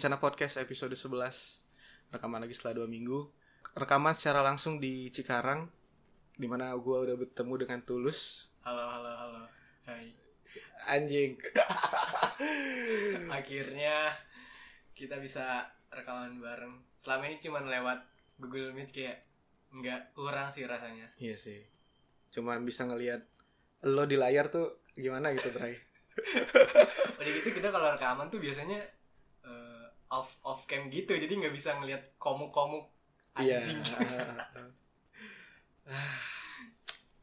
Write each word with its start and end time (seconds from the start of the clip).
Rencana 0.00 0.16
Podcast 0.16 0.56
episode 0.56 0.96
11 0.96 2.08
Rekaman 2.08 2.40
lagi 2.40 2.56
setelah 2.56 2.88
2 2.88 2.88
minggu 2.88 3.20
Rekaman 3.76 4.16
secara 4.16 4.40
langsung 4.40 4.80
di 4.80 5.12
Cikarang 5.12 5.68
Di 6.32 6.48
mana 6.48 6.72
gue 6.72 6.96
udah 7.04 7.20
bertemu 7.20 7.54
dengan 7.60 7.84
Tulus 7.84 8.48
Halo, 8.64 8.80
halo, 8.96 9.12
halo. 9.12 9.42
Hai. 9.84 10.08
Anjing 10.88 11.36
Akhirnya 13.44 14.16
kita 14.96 15.20
bisa 15.20 15.68
rekaman 15.92 16.40
bareng. 16.40 16.80
Selama 16.96 17.28
ini 17.28 17.36
cuman 17.36 17.68
lewat 17.68 18.00
Google 18.40 18.72
Meet 18.72 18.96
kayak 18.96 19.20
nggak 19.68 20.16
kurang 20.16 20.48
sih 20.48 20.64
rasanya. 20.64 21.12
Iya 21.20 21.36
sih 21.36 21.60
Cuman 22.32 22.64
bisa 22.64 22.88
ngelihat 22.88 23.20
Lo 23.84 24.08
di 24.08 24.16
layar 24.16 24.48
tuh 24.48 24.80
gimana 24.96 25.36
gitu 25.36 25.52
Bray 25.52 25.76
Udah 27.20 27.32
gitu 27.36 27.52
kita 27.52 27.68
kalau 27.68 27.92
rekaman 27.92 28.32
tuh 28.32 28.40
biasanya 28.40 28.80
off 30.10 30.36
off 30.42 30.66
cam 30.66 30.90
gitu, 30.90 31.14
jadi 31.14 31.30
nggak 31.30 31.54
bisa 31.54 31.78
ngelihat 31.78 32.18
komuk-komuk 32.18 32.90
Iya 33.38 33.62
anjing. 33.62 33.78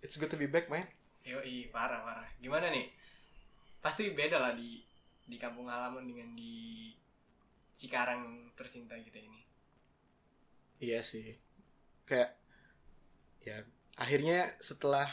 It's 0.03 0.15
good 0.15 0.31
to 0.31 0.39
be 0.39 0.47
back 0.47 0.71
man 0.71 0.87
Yoi, 1.27 1.67
parah 1.75 1.99
parah. 2.07 2.23
Gimana 2.39 2.71
nih? 2.71 2.87
Pasti 3.83 4.15
beda 4.15 4.39
lah 4.39 4.55
di 4.55 4.79
di 5.27 5.35
kampung 5.35 5.67
halaman 5.67 6.07
dengan 6.07 6.31
di 6.31 6.87
Cikarang 7.75 8.55
tercinta 8.55 8.95
kita 8.95 9.19
ini. 9.19 9.43
Iya 10.79 11.03
sih. 11.03 11.35
Kayak 12.07 12.39
ya 13.43 13.59
akhirnya 13.99 14.55
setelah 14.63 15.05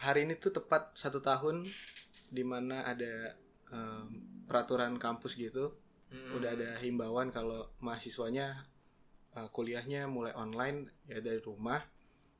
hari 0.00 0.24
ini 0.24 0.40
tuh 0.40 0.56
tepat 0.56 0.96
satu 0.96 1.20
tahun 1.20 1.68
di 2.32 2.42
mana 2.42 2.88
ada 2.88 3.36
em, 3.68 4.08
peraturan 4.48 4.96
kampus 4.96 5.36
gitu, 5.36 5.76
Hmm. 6.08 6.40
udah 6.40 6.56
ada 6.56 6.70
himbauan 6.80 7.28
kalau 7.28 7.68
mahasiswanya 7.84 8.64
eh, 9.36 9.48
kuliahnya 9.52 10.08
mulai 10.08 10.32
online 10.32 11.04
ya 11.04 11.20
dari 11.20 11.40
rumah. 11.44 11.80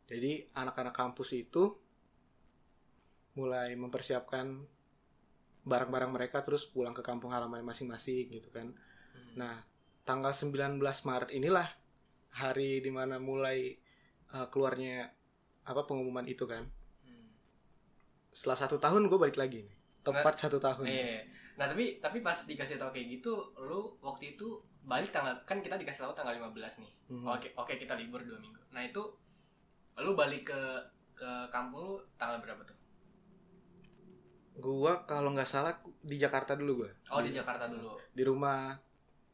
Jadi 0.08 0.48
anak-anak 0.56 0.96
kampus 0.96 1.36
itu 1.36 1.76
mulai 3.36 3.76
mempersiapkan 3.76 4.64
barang-barang 5.68 6.10
mereka 6.10 6.40
terus 6.40 6.64
pulang 6.64 6.96
ke 6.96 7.04
kampung 7.04 7.30
halaman 7.30 7.60
masing-masing 7.60 8.32
gitu 8.32 8.48
kan. 8.48 8.72
Hmm. 9.12 9.34
Nah, 9.36 9.54
tanggal 10.08 10.32
19 10.32 10.80
Maret 10.80 11.30
inilah 11.36 11.68
hari 12.32 12.80
di 12.80 12.88
mana 12.88 13.20
mulai 13.20 13.76
uh, 14.32 14.48
keluarnya 14.48 15.12
apa 15.68 15.84
pengumuman 15.84 16.24
itu 16.24 16.48
kan. 16.48 16.64
Hmm. 17.04 17.28
Setelah 18.32 18.58
satu 18.64 18.80
tahun 18.80 19.12
gue 19.12 19.18
balik 19.20 19.36
lagi 19.36 19.68
nih. 19.68 19.76
Tepat 20.00 20.34
satu 20.40 20.56
tahun. 20.56 20.88
Iya. 20.88 21.37
Nah 21.58 21.66
tapi 21.66 21.98
tapi 21.98 22.22
pas 22.22 22.38
dikasih 22.38 22.78
tahu 22.78 22.94
kayak 22.94 23.18
gitu, 23.18 23.34
lu 23.58 23.98
waktu 23.98 24.38
itu 24.38 24.62
balik 24.86 25.10
tanggal 25.10 25.34
kan 25.44 25.58
kita 25.58 25.74
dikasih 25.76 26.08
tahu 26.08 26.14
tanggal 26.14 26.38
15 26.38 26.80
nih. 26.86 26.92
Mhm. 27.12 27.26
Oke 27.26 27.48
oke 27.58 27.74
kita 27.76 27.98
libur 27.98 28.22
dua 28.22 28.38
minggu. 28.38 28.62
Nah 28.70 28.86
itu 28.86 29.02
lu 29.98 30.14
balik 30.14 30.54
ke 30.54 30.60
ke 31.18 31.30
kampung 31.50 31.82
lu 31.82 31.96
tanggal 32.14 32.38
berapa 32.38 32.62
tuh? 32.62 32.78
Gua 34.58 35.02
kalau 35.06 35.34
nggak 35.34 35.46
salah 35.50 35.74
di 36.02 36.18
Jakarta 36.18 36.54
dulu 36.54 36.86
gue. 36.86 36.90
Oh 37.10 37.18
di 37.22 37.34
Jakarta 37.34 37.66
dulu. 37.66 37.98
Di 38.10 38.22
rumah 38.22 38.74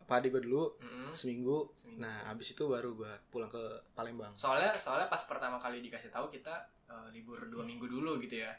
Pak 0.05 0.21
Adi 0.21 0.29
gue 0.29 0.43
dulu 0.45 0.77
Mm-mm. 0.85 1.17
seminggu. 1.17 1.73
Seminggu. 1.73 2.05
Nah, 2.05 2.29
abis 2.29 2.53
itu 2.53 2.69
baru 2.69 2.93
gue 2.93 3.09
pulang 3.33 3.49
ke 3.49 3.61
Palembang. 3.97 4.37
Soalnya 4.37 4.77
soalnya 4.77 5.09
pas 5.09 5.25
pertama 5.25 5.57
kali 5.57 5.81
dikasih 5.81 6.13
tahu 6.13 6.29
kita 6.29 6.53
eh, 6.93 7.09
libur 7.17 7.41
dua 7.49 7.65
minggu 7.65 7.89
dulu 7.89 8.21
gitu 8.21 8.45
ya. 8.45 8.53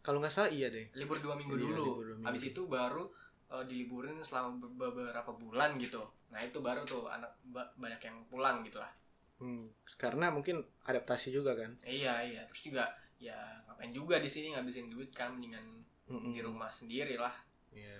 Kalau 0.00 0.18
nggak 0.18 0.30
salah 0.30 0.50
iya 0.50 0.68
deh. 0.68 0.88
Libur 0.94 1.18
dua 1.18 1.34
minggu 1.34 1.54
Iya, 1.54 1.64
dulu. 1.68 1.84
libur 1.84 2.04
dua 2.04 2.16
minggu. 2.16 2.26
Habis 2.26 2.42
itu 2.48 2.62
baru 2.64 3.04
eh, 3.48 3.64
diliburin 3.64 4.16
selama 4.20 4.60
be- 4.60 4.74
beberapa 4.76 5.32
bulan 5.32 5.76
gitu. 5.76 6.00
Nah 6.28 6.40
itu 6.40 6.58
baru 6.58 6.84
tuh 6.84 7.08
anak 7.08 7.32
ba- 7.44 7.72
banyak 7.74 8.00
yang 8.00 8.16
pulang 8.26 8.60
gitu 8.60 8.76
lah. 8.76 8.92
Hmm, 9.38 9.70
Karena 9.94 10.28
mungkin 10.28 10.58
adaptasi 10.82 11.30
juga 11.30 11.54
kan. 11.54 11.72
Iya 11.80 12.20
iya. 12.24 12.42
Terus 12.48 12.62
juga 12.66 12.84
ya 13.18 13.34
ngapain 13.66 13.90
juga 13.90 14.18
di 14.18 14.26
sini 14.26 14.52
ngabisin 14.52 14.88
duit 14.88 15.10
kan 15.10 15.34
mendingan 15.34 15.62
Mm-mm. 16.06 16.32
di 16.32 16.40
rumah 16.40 16.68
sendiri 16.68 17.14
lah. 17.14 17.34
Iya. 17.70 17.98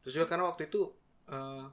Terus 0.00 0.14
juga 0.14 0.26
karena 0.26 0.46
waktu 0.46 0.66
itu 0.66 0.82
eh, 1.26 1.64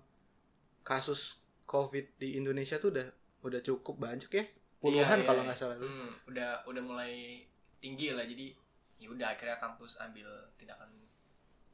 kasus 0.81 1.39
COVID 1.63 2.15
di 2.15 2.35
Indonesia 2.35 2.77
tuh 2.77 2.91
udah 2.91 3.07
udah 3.43 3.59
cukup 3.61 3.95
banyak 3.97 4.29
ya, 4.29 4.43
puluhan 4.79 5.19
Iya, 5.19 5.23
iya, 5.23 5.27
kalau 5.27 5.41
iya. 5.41 5.47
nggak 5.47 5.59
salah 5.59 5.75
tuh. 5.77 5.87
Hmm, 5.87 6.09
udah 6.27 6.49
udah 6.65 6.83
mulai 6.83 7.43
tinggi 7.77 8.11
lah 8.11 8.23
jadi 8.23 8.51
ya 8.97 9.07
udah 9.07 9.27
akhirnya 9.33 9.57
kampus 9.57 9.97
ambil 9.99 10.27
tindakan 10.57 10.89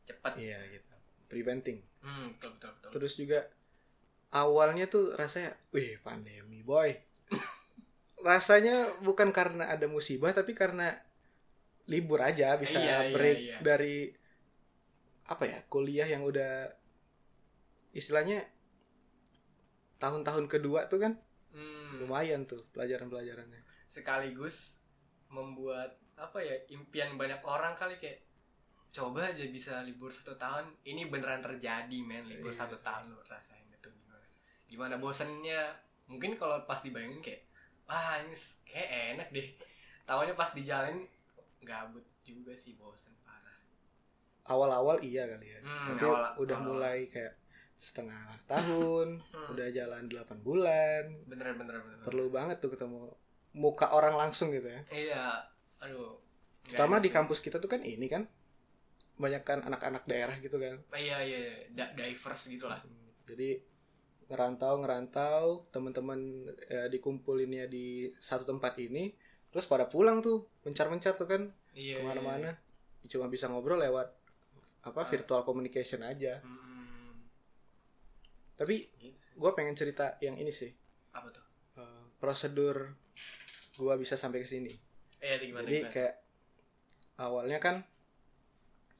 cepat. 0.04 0.36
Iya 0.36 0.60
gitu. 0.70 0.92
Preventing. 1.28 1.80
Hmm, 2.04 2.36
betul 2.36 2.52
betul 2.60 2.70
betul. 2.76 2.90
Terus 2.94 3.14
juga 3.16 3.40
awalnya 4.30 4.86
tuh 4.86 5.16
rasanya, 5.16 5.56
wih 5.72 5.98
pandemi 6.02 6.60
boy. 6.62 6.92
rasanya 8.24 8.88
bukan 9.04 9.32
karena 9.32 9.68
ada 9.68 9.88
musibah 9.88 10.32
tapi 10.32 10.56
karena 10.56 10.96
libur 11.86 12.24
aja 12.24 12.56
bisa 12.56 12.80
Iya, 12.80 13.04
iya, 13.04 13.12
break 13.12 13.38
iya. 13.40 13.58
dari 13.60 14.08
apa 15.28 15.44
ya 15.44 15.60
kuliah 15.68 16.08
yang 16.08 16.24
udah 16.24 16.72
istilahnya 17.92 18.48
tahun-tahun 20.00 20.48
kedua 20.48 20.88
tuh 20.88 21.00
kan 21.02 21.14
Hmm, 21.54 22.02
lumayan 22.02 22.50
tuh 22.50 22.66
pelajaran-pelajarannya. 22.74 23.62
sekaligus 23.86 24.82
membuat 25.30 26.02
apa 26.16 26.38
ya 26.38 26.56
impian 26.70 27.14
banyak 27.14 27.42
orang 27.42 27.74
kali 27.74 27.96
kayak 27.96 28.22
coba 28.90 29.26
aja 29.28 29.46
bisa 29.48 29.82
libur 29.82 30.08
satu 30.08 30.36
tahun 30.36 30.70
ini 30.84 31.08
beneran 31.08 31.42
terjadi 31.42 31.98
men 32.00 32.24
libur 32.24 32.48
Iya. 32.48 32.60
satu 32.60 32.78
tahun 32.80 33.10
lu 33.10 33.20
rasain 33.24 33.66
itu 33.68 33.90
gimana 33.90 34.26
gimana 34.68 34.96
bosennya 34.98 35.74
mungkin 36.06 36.36
kalau 36.36 36.62
pas 36.64 36.80
dibayangin 36.80 37.18
kayak 37.20 37.42
wah 37.84 38.20
ini 38.20 38.36
kayak 38.64 38.90
enak 39.16 39.28
deh 39.32 39.48
tahunya 40.04 40.34
pas 40.34 40.50
di 40.50 40.62
jalan 40.62 41.02
gabut 41.60 42.06
juga 42.22 42.54
sih 42.54 42.74
bosen 42.74 43.14
parah 43.20 43.58
Awal-awal 44.46 45.00
iya 45.02 45.24
kali 45.26 45.48
ya. 45.48 45.60
Hmm, 45.62 45.88
Tapi 45.90 46.04
awal- 46.04 46.36
udah 46.38 46.52
awal-awal. 46.54 46.68
mulai 46.76 47.08
kayak 47.08 47.32
setengah 47.78 48.20
tahun, 48.46 49.24
Hmm. 49.24 49.48
udah 49.50 49.68
jalan 49.70 50.04
8 50.06 50.36
bulan. 50.38 51.04
bener 51.26 51.56
bener 51.56 51.80
bener 51.80 51.98
Perlu 52.02 52.28
banget 52.28 52.60
tuh 52.60 52.68
ketemu 52.70 53.08
muka 53.54 53.88
orang 53.90 54.14
langsung 54.14 54.52
gitu 54.52 54.68
ya. 54.68 54.82
iya 54.90 55.26
aduh 55.84 56.16
enak 56.72 57.04
di 57.04 57.12
kampus 57.12 57.44
kita 57.44 57.60
tuh 57.60 57.68
kan 57.68 57.84
ini 57.84 58.08
kan 58.08 58.24
banyak 59.14 59.44
kan 59.44 59.60
anak-anak 59.62 60.08
daerah 60.10 60.34
gitu 60.42 60.58
kan. 60.58 60.82
Ah, 60.90 60.98
iya 60.98 61.22
iya 61.22 61.38
iya. 61.38 61.56
Da- 61.70 61.94
diverse 61.94 62.50
gitu 62.50 62.66
lah 62.66 62.82
Hmm, 62.82 63.14
Jadi 63.30 63.62
ngerantau 64.32 64.82
ngerantau 64.82 65.68
teman-teman 65.70 66.50
ya, 66.66 66.88
dikumpulin 66.90 67.52
ya 67.54 67.66
di 67.70 68.10
satu 68.18 68.42
tempat 68.44 68.74
ini, 68.82 69.14
terus 69.52 69.70
pada 69.70 69.86
pulang 69.86 70.18
tuh 70.20 70.50
mencar-mencar 70.66 71.14
tuh 71.14 71.28
kan 71.30 71.42
iya 71.76 72.00
ke 72.00 72.04
mana-mana. 72.04 72.58
Cuma 73.06 73.28
bisa 73.30 73.46
ngobrol 73.52 73.78
lewat 73.78 74.10
apa 74.82 75.00
Ah. 75.04 75.08
virtual 75.08 75.44
communication 75.44 76.02
aja. 76.02 76.42
Hmm, 76.42 77.28
Tapi 78.56 78.76
gitu. 78.98 79.28
gue 79.36 79.52
pengen 79.54 79.76
cerita 79.76 80.18
yang 80.20 80.38
ini 80.38 80.50
sih 80.50 80.72
apa 81.12 81.30
tuh 81.30 81.46
eh, 81.78 82.04
prosedur 82.18 82.98
gue 83.74 83.94
bisa 83.98 84.16
sampai 84.16 84.42
ke 84.42 84.50
sini. 84.50 84.74
Eh 85.24 85.40
itu 85.40 85.56
gimana 85.56 85.66
Jadi 85.66 85.80
gimana? 85.80 85.94
kayak 85.96 86.16
awalnya 87.16 87.60
kan 87.64 87.76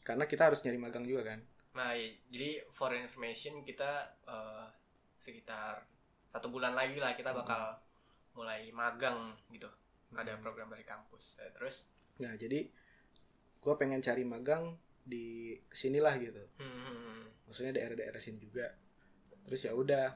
karena 0.08 0.24
kita 0.28 0.52
harus 0.52 0.64
nyari 0.64 0.80
magang 0.80 1.04
juga 1.04 1.36
kan. 1.36 1.40
Nah, 1.74 1.92
iya. 1.98 2.14
jadi 2.30 2.64
for 2.72 2.94
information 2.96 3.66
kita 3.66 4.16
eh, 4.28 4.66
sekitar 5.20 5.84
satu 6.32 6.48
bulan 6.52 6.76
lagi 6.76 7.00
lah 7.00 7.16
kita 7.16 7.36
bakal 7.36 7.76
mulai 8.36 8.72
magang 8.72 9.36
gitu. 9.52 9.68
Ada 10.14 10.38
program 10.40 10.70
dari 10.70 10.86
kampus. 10.86 11.42
Eh, 11.42 11.52
terus, 11.58 11.90
Nah 12.22 12.38
jadi 12.38 12.70
gue 13.64 13.74
pengen 13.80 14.04
cari 14.04 14.22
magang 14.24 14.78
di 15.04 15.58
sinilah 15.74 16.14
gitu. 16.22 16.44
hmm, 16.62 17.50
Maksudnya 17.50 17.74
daerah-daerah 17.74 18.22
sini 18.22 18.38
juga. 18.38 18.70
Terus 19.44 19.66
ya 19.66 19.74
udah, 19.74 20.08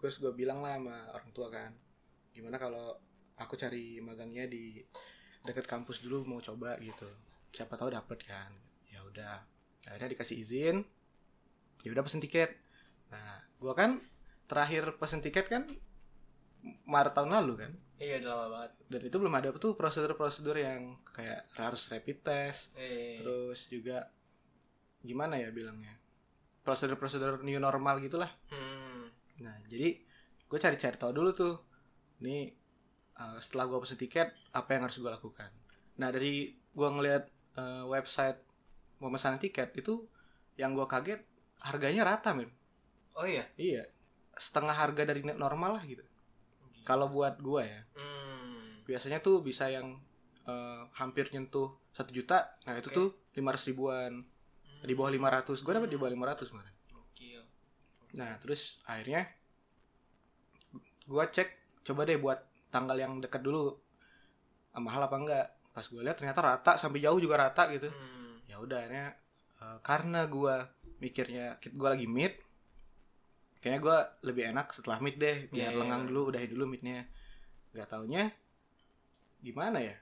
terus 0.00 0.18
gue 0.18 0.32
bilang 0.34 0.64
lah 0.64 0.80
sama 0.80 0.96
orang 1.14 1.30
tua 1.30 1.48
kan, 1.52 1.70
gimana 2.32 2.56
kalau 2.58 2.96
aku 3.38 3.54
cari 3.54 4.00
magangnya 4.02 4.48
di 4.48 4.82
dekat 5.42 5.66
kampus 5.66 6.02
dulu 6.02 6.22
mau 6.26 6.40
coba 6.40 6.78
gitu. 6.78 7.06
Siapa 7.52 7.74
tahu 7.76 7.92
dapet 7.92 8.22
kan. 8.24 8.50
Ya 8.88 9.02
udah, 9.02 9.42
akhirnya 9.86 10.14
dikasih 10.14 10.36
izin. 10.38 10.76
Ya 11.82 11.90
udah 11.90 12.02
pesen 12.06 12.22
tiket. 12.22 12.54
Nah, 13.10 13.42
gue 13.58 13.74
kan 13.74 13.98
terakhir 14.46 14.96
pesen 14.96 15.20
tiket 15.20 15.48
kan 15.48 15.64
Maret 16.86 17.12
tahun 17.18 17.34
lalu 17.34 17.54
kan. 17.66 17.72
iya 17.98 18.18
udah 18.18 18.30
lama 18.34 18.46
banget. 18.50 18.72
Dan 18.90 19.00
itu 19.06 19.16
belum 19.18 19.34
ada 19.34 19.48
tuh 19.54 19.78
prosedur-prosedur 19.78 20.58
yang 20.58 20.98
kayak 21.14 21.46
harus 21.54 21.86
rapid 21.86 22.18
test, 22.22 22.74
Eh, 22.74 23.22
terus 23.22 23.70
juga 23.70 24.10
gimana 25.02 25.38
ya 25.38 25.50
bilangnya 25.50 25.98
prosedur-prosedur 26.62 27.42
new 27.42 27.58
normal 27.58 27.98
gitulah 27.98 28.30
hmm, 28.54 29.02
nah 29.42 29.58
jadi 29.66 29.98
gue 30.46 30.58
cari-cari 30.62 30.94
tahu 30.94 31.10
dulu 31.10 31.30
tuh 31.34 31.54
nih 32.22 32.54
uh, 33.18 33.38
setelah 33.42 33.68
gue 33.68 33.78
pesen 33.82 33.98
tiket 34.00 34.28
apa 34.52 34.68
yang 34.76 34.88
harus 34.88 34.96
gue 34.96 35.10
lakukan? 35.10 35.50
Nah 35.98 36.08
dari 36.08 36.52
gue 36.52 36.88
ngeliat 36.88 37.24
uh, 37.58 37.84
website 37.88 38.40
pemesanan 38.96 39.42
tiket 39.42 39.74
itu 39.76 40.06
yang 40.56 40.76
gue 40.76 40.86
kaget 40.86 41.20
harganya 41.62 42.06
rata 42.06 42.32
men 42.32 42.50
Oh 43.16 43.26
iya. 43.28 43.44
iya. 43.60 43.84
Setengah 44.32 44.72
harga 44.72 45.04
dari 45.04 45.20
normal 45.24 45.80
lah 45.80 45.84
gitu. 45.84 46.04
Kalau 46.82 47.12
buat 47.12 47.38
gua 47.38 47.62
ya. 47.62 47.82
Hmm. 47.96 48.60
biasanya 48.82 49.22
tuh 49.22 49.46
bisa 49.46 49.70
yang 49.70 49.94
eh, 50.42 50.82
hampir 50.98 51.30
nyentuh 51.30 51.70
satu 51.94 52.10
juta 52.10 52.50
nah 52.66 52.74
itu 52.74 52.90
Oke. 52.90 52.96
tuh 52.98 53.08
lima 53.38 53.54
ribuan. 53.54 54.12
Di 54.82 54.98
bawah 54.98 55.14
500 55.14 55.62
gua 55.62 55.72
dapat 55.78 55.90
di 55.94 55.98
bawah 56.00 56.10
500 56.10 56.50
kemarin. 56.50 56.74
Gokil. 56.90 57.42
nah 58.12 58.36
terus 58.42 58.82
akhirnya 58.84 59.24
gua 61.06 61.30
cek 61.30 61.48
coba 61.86 62.04
deh 62.04 62.18
buat 62.18 62.42
tanggal 62.72 62.96
yang 62.96 63.20
dekat 63.20 63.44
dulu. 63.44 63.76
Ah, 64.72 64.80
mahal 64.80 65.04
apa 65.04 65.16
enggak? 65.20 65.46
Pas 65.76 65.84
gue 65.84 66.00
lihat 66.00 66.16
ternyata 66.16 66.40
rata 66.40 66.72
sampai 66.80 67.04
jauh 67.04 67.20
juga 67.20 67.36
rata 67.36 67.68
gitu. 67.68 67.92
Hmm. 67.92 68.40
ya 68.48 68.60
udah 68.60 68.84
akhirnya 68.84 69.16
eh, 69.64 69.78
karena 69.80 70.20
gua 70.28 70.68
mikirnya 71.00 71.56
gua 71.72 71.96
lagi 71.96 72.04
mid 72.04 72.36
kayaknya 73.64 73.80
gua 73.80 73.98
lebih 74.20 74.52
enak 74.52 74.72
setelah 74.72 75.00
mid 75.00 75.16
deh. 75.16 75.48
Biar 75.48 75.72
iya, 75.72 75.78
lengang 75.78 76.08
dulu 76.08 76.32
udahin 76.32 76.52
dulu 76.52 76.64
midnya. 76.68 77.08
Nggak 77.72 77.88
taunya 77.88 78.32
gimana 79.40 79.80
ya? 79.80 79.96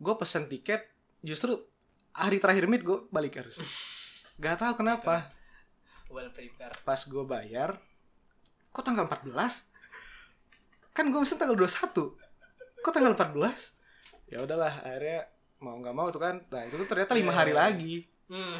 Gue 0.00 0.14
pesen 0.18 0.50
tiket 0.50 0.90
justru 1.22 1.56
hari 2.12 2.42
terakhir 2.42 2.66
mid 2.66 2.82
gue 2.82 3.06
balik 3.12 3.40
harus. 3.40 3.56
Nggak 4.40 4.56
tahu 4.60 4.72
kenapa. 4.80 5.30
Well 6.10 6.30
pas 6.84 7.00
gue 7.04 7.24
bayar 7.26 7.82
kok 8.74 8.82
tanggal 8.82 9.06
14 9.06 9.73
kan 10.94 11.10
gue 11.10 11.18
pesen 11.18 11.36
tanggal 11.36 11.58
21 11.58 12.14
kok 12.80 12.92
tanggal 12.92 13.12
14 13.12 14.30
ya 14.30 14.38
udahlah 14.40 14.80
akhirnya 14.80 15.26
mau 15.58 15.74
nggak 15.76 15.92
mau 15.92 16.08
tuh 16.08 16.20
kan. 16.20 16.44
Nah 16.44 16.62
itu 16.62 16.76
tuh 16.76 16.84
ternyata 16.84 17.12
lima 17.12 17.30
Iya, 17.30 17.38
hari 17.38 17.52
lagi. 17.52 17.94
Hmm. 18.24 18.56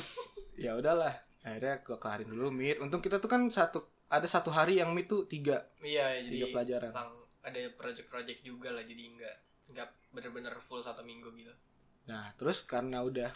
ya 0.57 0.75
udahlah 0.75 1.15
akhirnya 1.41 1.81
gue 1.81 1.97
kelarin 1.97 2.27
dulu 2.27 2.49
mid 2.51 2.77
untung 2.79 2.99
kita 2.99 3.17
tuh 3.17 3.29
kan 3.29 3.45
satu 3.49 3.81
ada 4.07 4.25
satu 4.25 4.49
hari 4.49 4.77
yang 4.77 4.91
mid 4.91 5.05
tuh 5.05 5.25
tiga. 5.25 5.65
Iya, 5.79 6.21
jadi 6.21 6.35
tiga 6.35 6.47
pelajaran. 6.51 6.91
lang- 6.93 7.23
ada 7.45 7.61
project-project 7.73 8.41
juga 8.41 8.69
lah 8.71 8.81
jadi 8.83 9.05
nggak 9.11 9.37
nggak 9.71 9.89
bener-bener 10.11 10.55
full 10.61 10.81
satu 10.81 11.01
minggu 11.01 11.29
gitu. 11.35 11.53
nah 12.05 12.33
terus 12.35 12.61
karena 12.63 13.01
udah 13.01 13.29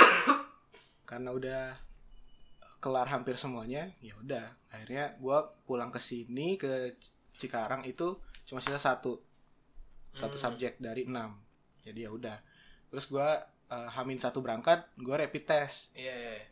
karena 1.04 1.30
udah 1.30 1.62
kelar 2.78 3.08
hampir 3.08 3.36
semuanya 3.36 3.92
ya 3.98 4.16
udah. 4.18 4.56
Akhirnya 4.68 5.16
gue 5.16 5.38
pulang 5.64 5.88
ke 5.88 5.98
sini 5.98 6.56
ke 6.56 6.96
Cikarang 7.34 7.82
itu 7.82 8.14
cuma 8.44 8.58
sisa 8.58 8.78
satu 8.78 9.18
satu 10.10 10.34
Hmm. 10.34 10.44
subjek 10.44 10.78
dari 10.78 11.04
enam 11.04 11.34
jadi 11.80 12.06
ya 12.06 12.10
udah 12.10 12.36
terus 12.86 13.06
gue 13.06 13.28
hamin 13.66 14.16
satu 14.16 14.38
berangkat 14.38 14.86
gue 14.94 15.10
rapid 15.10 15.42
test 15.42 15.90
Iya, 15.92 16.14
iya. 16.14 16.32
iya. 16.32 16.44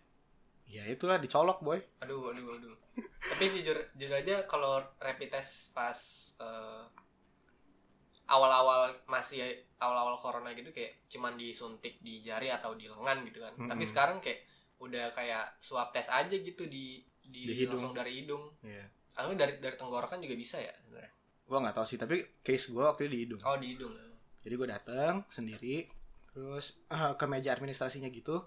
ya 0.67 0.85
itulah 0.89 1.17
dicolok 1.17 1.61
boy 1.61 1.79
Aduh, 2.01 2.29
aduh, 2.29 2.49
aduh. 2.51 2.75
Tapi 3.23 3.45
jujur 3.51 3.79
jujur 3.95 4.13
aja 4.13 4.43
kalau 4.45 4.83
rapid 4.99 5.31
test 5.31 5.71
pas 5.71 5.95
eh, 6.37 6.83
awal-awal 8.27 8.91
masih 9.07 9.45
awal-awal 9.77 10.17
corona 10.17 10.51
gitu 10.53 10.71
kayak 10.71 11.05
cuman 11.07 11.35
disuntik 11.35 12.01
di 12.01 12.19
jari 12.21 12.49
atau 12.49 12.73
di 12.73 12.87
lengan 12.87 13.23
gitu 13.23 13.39
kan. 13.39 13.53
Mm-mm. 13.55 13.69
Tapi 13.69 13.85
sekarang 13.85 14.19
kayak 14.19 14.41
udah 14.79 15.13
kayak 15.13 15.55
swab 15.61 15.93
test 15.93 16.11
aja 16.11 16.33
gitu 16.33 16.67
di 16.67 16.99
di, 17.23 17.47
Di 17.47 17.55
hidung. 17.55 17.79
langsung 17.79 17.95
dari 17.95 18.13
hidung. 18.19 18.43
ya 18.61 18.83
Lalu 19.15 19.33
dari 19.35 19.53
dari 19.59 19.75
tenggorokan 19.75 20.19
juga 20.19 20.35
bisa 20.35 20.57
ya 20.57 20.73
sebenarnya. 20.79 21.13
gue 21.43 21.59
nggak 21.59 21.75
tahu 21.75 21.85
sih 21.85 21.97
tapi 21.97 22.17
case 22.41 22.69
gue 22.69 22.81
waktu 22.81 23.03
itu 23.03 23.11
di 23.11 23.19
hidung 23.21 23.41
Oh, 23.43 23.57
di 23.57 23.67
hidung. 23.71 23.93
jadi 24.41 24.55
gue 24.55 24.69
datang 24.71 25.15
sendiri 25.29 25.85
terus 26.27 26.81
eh, 26.87 27.13
ke 27.13 27.25
meja 27.27 27.51
administrasinya 27.51 28.09
gitu 28.09 28.41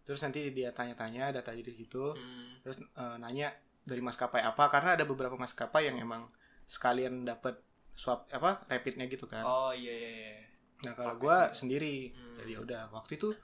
terus 0.00 0.18
nanti 0.18 0.48
dia 0.48 0.70
tanya-tanya 0.70 1.30
data 1.32 1.50
jadi 1.50 1.68
gitu 1.70 2.10
Hmm. 2.10 2.56
terus 2.60 2.80
eh, 2.80 3.16
nanya 3.18 3.52
dari 3.82 4.00
maskapai 4.00 4.40
apa 4.40 4.68
karena 4.68 4.94
ada 4.94 5.04
beberapa 5.04 5.34
maskapai 5.34 5.86
yang 5.86 5.98
emang 5.98 6.32
sekalian 6.64 7.22
dapat 7.22 7.60
swab 7.92 8.24
apa 8.28 8.64
rapidnya 8.66 9.04
gitu 9.04 9.24
kan 9.24 9.42
Oh, 9.42 9.68
iya 9.70 9.92
iya 9.92 10.10
iya. 10.10 10.32
nah 10.80 10.92
kalau 10.94 11.18
juga. 11.18 11.52
sendiri 11.52 12.08
Hmm. 12.10 12.36
jadi 12.38 12.50
ya 12.50 12.60
udah 12.62 12.82
waktu 12.90 13.12
itu 13.14 13.36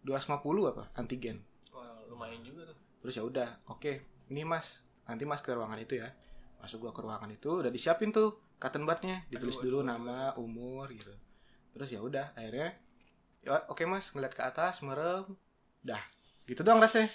250 0.00 0.38
apa 0.68 0.84
antigen 0.94 1.42
Wah, 1.68 2.06
lumayan 2.06 2.38
juga 2.40 2.64
tuh. 2.64 2.76
terus 3.00 3.14
ya 3.14 3.24
udah 3.24 3.48
oke 3.66 3.92
ini 4.28 4.42
mas 4.42 4.78
nanti 5.08 5.24
mas 5.24 5.40
ke 5.40 5.50
ruangan 5.50 5.76
itu 5.76 5.96
ya 5.96 6.12
masuk 6.58 6.78
gua 6.80 6.92
ke 6.92 7.00
ruangan 7.00 7.30
itu 7.30 7.48
udah 7.58 7.68
disiapin 7.68 8.10
tuh 8.10 8.36
cotton 8.56 8.84
budnya 8.84 9.24
ditulis 9.26 9.56
Aduh, 9.56 9.64
dulu 9.64 9.78
aduh, 9.80 9.88
nama 9.88 10.18
umur 10.34 10.86
gitu 10.90 11.14
terus 11.72 11.88
ya 11.88 11.98
udah 11.98 12.34
akhirnya 12.34 12.74
ya 13.40 13.64
oke 13.66 13.80
mas 13.84 14.10
ngeliat 14.10 14.30
ke 14.30 14.42
atas 14.42 14.82
merem 14.82 15.24
dah 15.80 16.02
gitu 16.44 16.60
doang 16.60 16.78
rasanya 16.78 17.08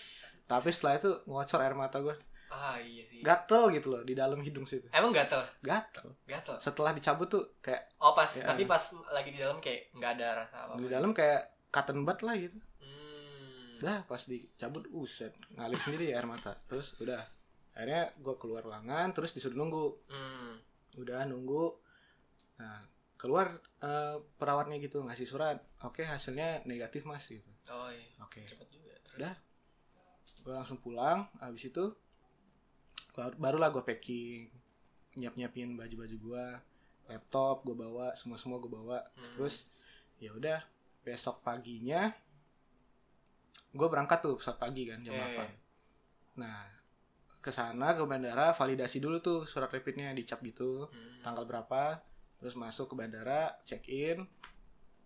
tapi 0.44 0.69
setelah 0.69 0.98
itu 0.98 1.12
ngocor 1.25 1.60
air 1.60 1.74
mata 1.74 2.00
gue 2.00 2.16
Ah, 2.48 2.78
iya 2.78 3.01
sih. 3.01 3.18
gatel 3.19 3.74
gitu 3.74 3.90
loh 3.90 4.01
di 4.01 4.13
dalam 4.13 4.38
hidung 4.38 4.62
situ 4.63 4.86
Emang 4.90 5.10
gatel? 5.10 5.42
gatel 5.60 6.13
Gatel. 6.24 6.54
setelah 6.62 6.94
dicabut 6.94 7.25
tuh 7.25 7.57
kayak 7.60 7.90
Oh, 7.98 8.13
pas 8.13 8.30
Ya. 8.30 8.45
tapi 8.45 8.63
pas 8.63 8.78
lagi 9.10 9.30
di 9.30 9.42
dalam 9.42 9.57
kayak 9.57 9.90
nggak 9.92 10.12
ada 10.13 10.28
rasa 10.38 10.56
apa-apa. 10.63 10.78
di 10.78 10.86
dalam 10.86 11.12
kayak 11.12 11.42
cotton 11.68 12.06
bud 12.06 12.19
lah 12.22 12.38
gitu 12.38 12.62
Hmm. 12.78 13.81
dah 13.81 14.06
pas 14.06 14.22
dicabut 14.22 14.86
uset 14.94 15.34
ngalir 15.51 15.75
sendiri 15.75 16.13
air 16.13 16.24
mata 16.24 16.54
terus 16.63 16.94
udah 17.01 17.25
akhirnya 17.73 18.13
gue 18.15 18.35
keluar 18.35 18.61
ruangan 18.61 19.11
terus 19.11 19.31
disuruh 19.31 19.55
nunggu 19.55 19.97
Hmm. 20.07 20.53
udah 20.95 21.25
nunggu 21.25 21.73
nah 22.55 22.85
keluar 23.15 23.49
eh, 23.79 24.17
perawatnya 24.31 24.77
gitu 24.77 25.01
ngasih 25.01 25.25
surat 25.25 25.57
oke 25.79 26.01
hasilnya 26.01 26.61
negatif 26.63 27.03
mas 27.03 27.25
gitu 27.25 27.49
Oh 27.65 27.87
iya. 27.87 28.03
oke 28.19 28.41
Cepet 28.41 28.67
juga. 28.69 28.93
Terus. 29.01 29.15
Udah. 29.17 29.33
gue 30.39 30.53
langsung 30.53 30.77
pulang 30.77 31.23
habis 31.37 31.63
itu 31.65 31.95
baru- 33.11 33.37
barulah 33.37 33.69
gue 33.69 33.79
packing 33.81 34.51
nyiap 35.15 35.33
nyiapin 35.33 35.73
baju 35.73 35.95
baju 35.97 36.15
gue 36.19 36.45
laptop 37.05 37.63
gue 37.63 37.73
bawa 37.73 38.11
semua 38.13 38.35
semua 38.35 38.57
gue 38.57 38.67
bawa 38.67 38.99
Hmm. 39.09 39.33
terus 39.33 39.71
ya 40.17 40.29
udah 40.29 40.59
besok 41.01 41.39
paginya 41.41 42.11
gue 43.69 43.87
berangkat 43.87 44.19
tuh 44.19 44.37
saat 44.37 44.55
pagi 44.57 44.83
kan 44.83 44.99
jam 44.99 45.11
Iya, 45.11 45.23
8 45.23 45.31
iya. 45.31 45.47
nah 46.35 46.59
ke 47.44 47.51
sana 47.51 47.92
ke 47.92 48.01
bandara 48.04 48.50
validasi 48.51 48.97
dulu 48.97 49.19
tuh 49.19 49.44
surat 49.44 49.68
rapidnya 49.68 50.09
dicap 50.12 50.40
gitu 50.42 50.88
Hmm. 50.88 51.19
tanggal 51.21 51.44
berapa 51.44 52.00
terus 52.38 52.56
masuk 52.56 52.88
ke 52.88 52.95
bandara 52.95 53.59
check 53.62 53.83
in 53.85 54.23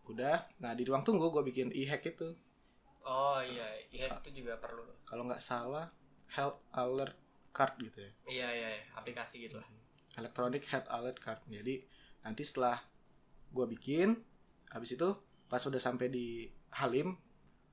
udah 0.05 0.45
nah 0.57 0.71
di 0.71 0.83
ruang 0.83 1.01
tunggu 1.01 1.27
gue 1.27 1.43
bikin 1.43 1.67
e-hack 1.71 2.05
itu 2.07 2.29
Oh 3.03 3.39
iya, 3.39 3.63
iya 3.87 4.11
itu 4.13 4.29
juga 4.35 4.55
perlu. 4.57 4.83
kalau 5.01 5.23
nggak 5.23 5.39
salah 5.39 5.87
health 6.29 6.59
alert 6.71 7.15
card 7.49 7.73
gitu 7.79 7.99
ya 7.99 8.11
Iya 8.27 8.47
iya, 8.53 8.67
iya. 8.73 8.83
aplikasi 8.93 9.41
gitu 9.41 9.57
lah. 9.57 9.67
electronic 10.13 10.61
health 10.63 10.85
alert 10.87 11.17
card 11.17 11.39
jadi 11.45 11.81
nanti 12.21 12.43
setelah 12.43 12.77
gue 13.47 13.65
bikin 13.67 14.13
habis 14.67 14.91
itu 14.91 15.09
pas 15.45 15.61
udah 15.61 15.79
sampai 15.79 16.07
di 16.07 16.45
Halim 16.69 17.15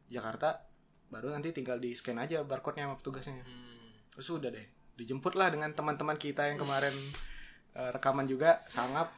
Jakarta 0.06 0.62
baru 1.06 1.28
nanti 1.28 1.50
tinggal 1.50 1.76
di 1.76 1.92
scan 1.92 2.16
aja 2.16 2.40
barcode-nya 2.42 2.86
sama 2.86 2.96
petugasnya 2.96 3.42
Hmm. 3.42 3.83
Terus 4.14 4.30
udah 4.30 4.48
deh 4.48 4.66
dijemput 4.94 5.34
lah 5.34 5.50
dengan 5.50 5.70
teman-teman 5.70 6.14
kita 6.14 6.46
yang 6.46 6.56
kemarin 6.56 6.94
eh, 7.78 7.90
rekaman 7.90 8.24
juga 8.24 8.62
sangap 8.66 9.10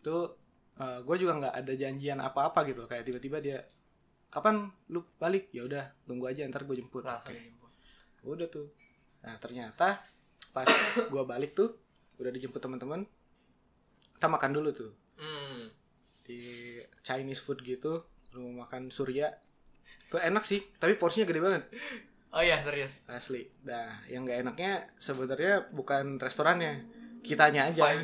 tuh 0.00 0.36
gue 0.74 1.16
juga 1.16 1.38
nggak 1.38 1.54
ada 1.54 1.72
janjian 1.72 2.18
apa-apa 2.18 2.66
gitu 2.66 2.84
kayak 2.84 3.06
tiba-tiba 3.06 3.38
dia 3.38 3.62
kapan 4.26 4.66
lu 4.90 5.06
balik 5.16 5.46
ya 5.48 5.62
udah 5.62 5.86
tunggu 6.02 6.26
aja 6.26 6.42
ntar 6.44 6.66
gue 6.66 6.74
jemput 6.74 7.06
Oke. 7.06 7.30
dijemput. 7.30 7.70
udah 8.26 8.46
tuh 8.50 8.66
nah 9.22 9.38
ternyata 9.38 10.02
pas 10.50 10.66
gue 11.14 11.22
balik 11.22 11.54
tuh 11.54 11.78
udah 12.18 12.34
dijemput 12.34 12.58
teman-teman 12.58 13.06
kita 14.18 14.26
makan 14.26 14.50
dulu 14.52 14.70
tuh 14.74 14.92
Hmm. 15.14 15.70
di 16.26 16.42
Chinese 17.06 17.38
food 17.38 17.62
gitu 17.62 18.02
rumah 18.34 18.66
makan 18.66 18.90
Surya 18.90 19.30
tuh 20.10 20.18
enak 20.18 20.42
sih 20.42 20.58
tapi 20.74 20.98
porsinya 20.98 21.22
gede 21.22 21.38
banget 21.38 21.62
Oh 22.34 22.42
iya 22.42 22.58
serius. 22.58 23.06
asli 23.06 23.46
nah 23.62 24.02
yang 24.04 24.26
nggak 24.26 24.42
enaknya 24.42 24.72
sebenarnya 24.96 25.70
bukan 25.70 26.18
restorannya 26.18 26.82
kitanya 27.20 27.70
aja 27.70 27.94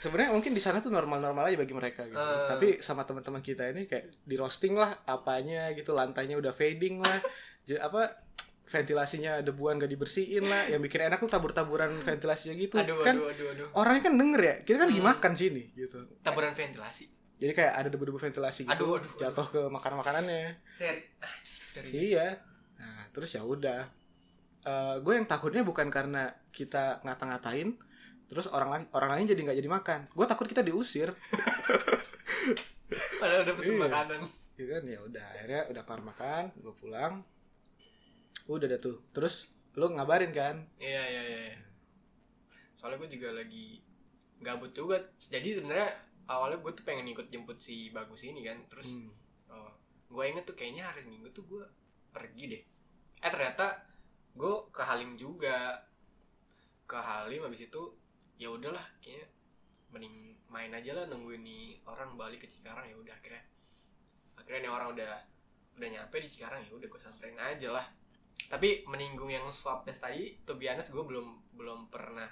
sebenarnya 0.00 0.32
mungkin 0.32 0.52
di 0.52 0.62
sana 0.64 0.80
tuh 0.80 0.88
normal-normal 0.88 1.44
aja 1.44 1.56
bagi 1.56 1.76
mereka 1.76 2.08
gitu 2.08 2.16
Eh. 2.16 2.48
tapi 2.48 2.68
sama 2.80 3.04
teman-teman 3.04 3.38
kita 3.40 3.68
ini 3.68 3.84
kayak 3.84 4.16
di 4.18 4.34
roasting 4.34 4.72
lah 4.72 5.04
apanya 5.04 5.68
gitu 5.72 5.92
lantainya 5.92 6.34
udah 6.34 6.50
fading 6.50 6.98
lah 6.98 7.20
apa 7.86 8.02
ventilasinya 8.64 9.42
debuan 9.42 9.76
gak 9.76 9.90
dibersihin 9.90 10.46
lah 10.46 10.66
yang 10.66 10.80
bikin 10.80 11.04
enak 11.04 11.18
tuh 11.18 11.28
tabur-taburan 11.28 12.00
ventilasinya 12.00 12.54
gitu 12.54 12.78
aduh, 12.78 13.02
kan 13.02 13.14
aduh, 13.14 13.28
aduh, 13.28 13.46
aduh. 13.52 13.68
orangnya 13.76 14.02
kan 14.08 14.14
denger 14.16 14.40
ya 14.40 14.54
kita 14.62 14.76
kan 14.78 14.88
lagi 14.88 15.02
Hmm. 15.02 15.10
makan 15.10 15.32
sini 15.36 15.62
gitu 15.76 15.98
Taburan 16.22 16.54
ventilasi. 16.54 17.04
jadi 17.36 17.52
kayak 17.52 17.72
ada 17.74 17.88
debu-debu 17.88 18.18
ventilasi 18.20 18.64
gitu 18.64 18.72
Aduh, 18.72 19.00
aduh, 19.00 19.12
jatuh 19.16 19.46
ke. 19.48 19.60
Ah, 21.20 21.34
serius. 21.70 22.02
iya 22.10 22.28
nah 22.74 23.06
terus 23.10 23.30
ya 23.30 23.42
udah 23.42 23.86
gue 24.98 25.12
yang 25.14 25.24
takutnya 25.24 25.62
bukan 25.62 25.88
karena 25.88 26.22
kita 26.50 27.00
ngata-ngatain 27.00 27.78
terus 28.26 28.46
orang 28.46 28.68
lain 28.70 28.84
orang 28.92 29.10
lain 29.14 29.26
jadi 29.28 29.40
nggak 29.42 29.58
jadi 29.58 29.70
makan 29.70 30.00
gue 30.08 30.26
takut 30.26 30.46
kita 30.46 30.60
diusir 30.60 31.10
Padahal 33.20 33.44
udah 33.44 33.54
pesen 33.54 33.74
Iya. 33.76 33.82
makanan. 33.86 34.20
gitu 34.50 34.68
kan 34.68 34.82
ya 34.84 34.98
udah 35.00 35.24
akhirnya 35.30 35.62
udah 35.68 35.82
kelar 35.82 36.02
makan 36.02 36.44
gue 36.52 36.74
pulang 36.74 37.14
udah 38.44 38.66
dah 38.66 38.76
tuh 38.78 39.00
terus 39.10 39.46
lu 39.72 39.88
ngabarin 39.88 40.30
kan 40.30 40.66
Iya 40.76 41.02
iya 41.06 41.22
iya. 41.22 41.40
iya. 41.48 41.58
Soalnya 42.74 43.00
gue 43.00 43.10
juga 43.14 43.28
lagi 43.34 43.80
gabut 44.38 44.72
juga. 44.72 44.96
Jadi 45.16 45.52
sebenarnya 45.54 45.88
awalnya 46.26 46.58
gue 46.58 46.72
tuh 46.72 46.82
pengen 46.82 47.06
ikut 47.06 47.28
jemput 47.28 47.56
si 47.56 47.88
bagus 47.90 48.20
ini 48.20 48.40
kan. 48.40 48.56
Terus 48.66 48.96
Hmm. 48.96 49.12
oh, 49.48 49.70
gue 50.10 50.24
inget 50.26 50.42
tuh 50.42 50.58
kayaknya 50.58 50.90
hari 50.90 51.06
minggu 51.06 51.30
tuh 51.30 51.46
gue 51.46 51.62
pergi 52.10 52.44
deh. 52.50 52.62
Eh 53.22 53.30
ternyata 53.30 53.78
gue 54.34 54.54
ke 54.74 54.82
Halim 54.82 55.14
juga. 55.14 55.78
Ke 56.84 56.98
Halim 56.98 57.46
habis 57.46 57.62
itu 57.64 57.82
ya 58.34 58.50
udahlah 58.50 58.82
kayaknya 58.98 59.30
mending 59.90 60.16
main 60.46 60.70
aja 60.70 60.94
lah 60.94 61.04
nungguin 61.06 61.42
nih 61.42 61.78
orang 61.86 62.14
balik 62.14 62.42
ke 62.42 62.48
Cikarang 62.48 62.86
ya 62.86 62.94
udah 62.94 63.10
akhirnya 63.12 63.42
akhirnya 64.34 64.60
nih 64.66 64.72
orang 64.72 64.88
udah 64.94 65.12
udah 65.76 65.88
nyampe 65.90 66.16
di 66.18 66.30
Cikarang 66.30 66.62
ya 66.62 66.72
udah 66.72 66.88
gue 66.88 67.00
samperin 67.02 67.36
aja 67.36 67.68
lah 67.70 67.86
tapi 68.46 68.82
meninggung 68.86 69.30
yang 69.30 69.44
swab 69.50 69.82
test 69.84 70.02
tadi 70.02 70.38
tuh 70.42 70.54
biasa 70.56 70.90
gue 70.90 71.04
belum 71.04 71.26
belum 71.54 71.90
pernah 71.90 72.26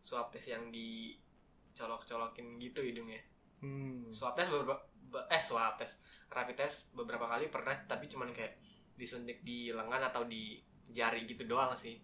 swab 0.00 0.30
test 0.30 0.50
yang 0.50 0.70
dicolok-colokin 0.70 2.56
gitu 2.58 2.82
hidungnya 2.82 3.20
Hmm. 3.56 4.06
swab 4.12 4.36
test 4.36 4.52
beberapa 4.52 4.76
be- 5.10 5.26
eh 5.32 5.40
swab 5.40 5.80
test 5.80 6.04
rapid 6.28 6.56
test 6.58 6.92
beberapa 6.92 7.24
kali 7.26 7.48
pernah 7.48 7.74
tapi 7.86 8.06
cuman 8.06 8.34
kayak 8.34 8.58
disuntik 8.96 9.44
di 9.44 9.70
lengan 9.70 10.08
atau 10.08 10.24
di 10.24 10.56
jari 10.88 11.26
gitu 11.26 11.44
doang 11.44 11.76
sih. 11.76 11.98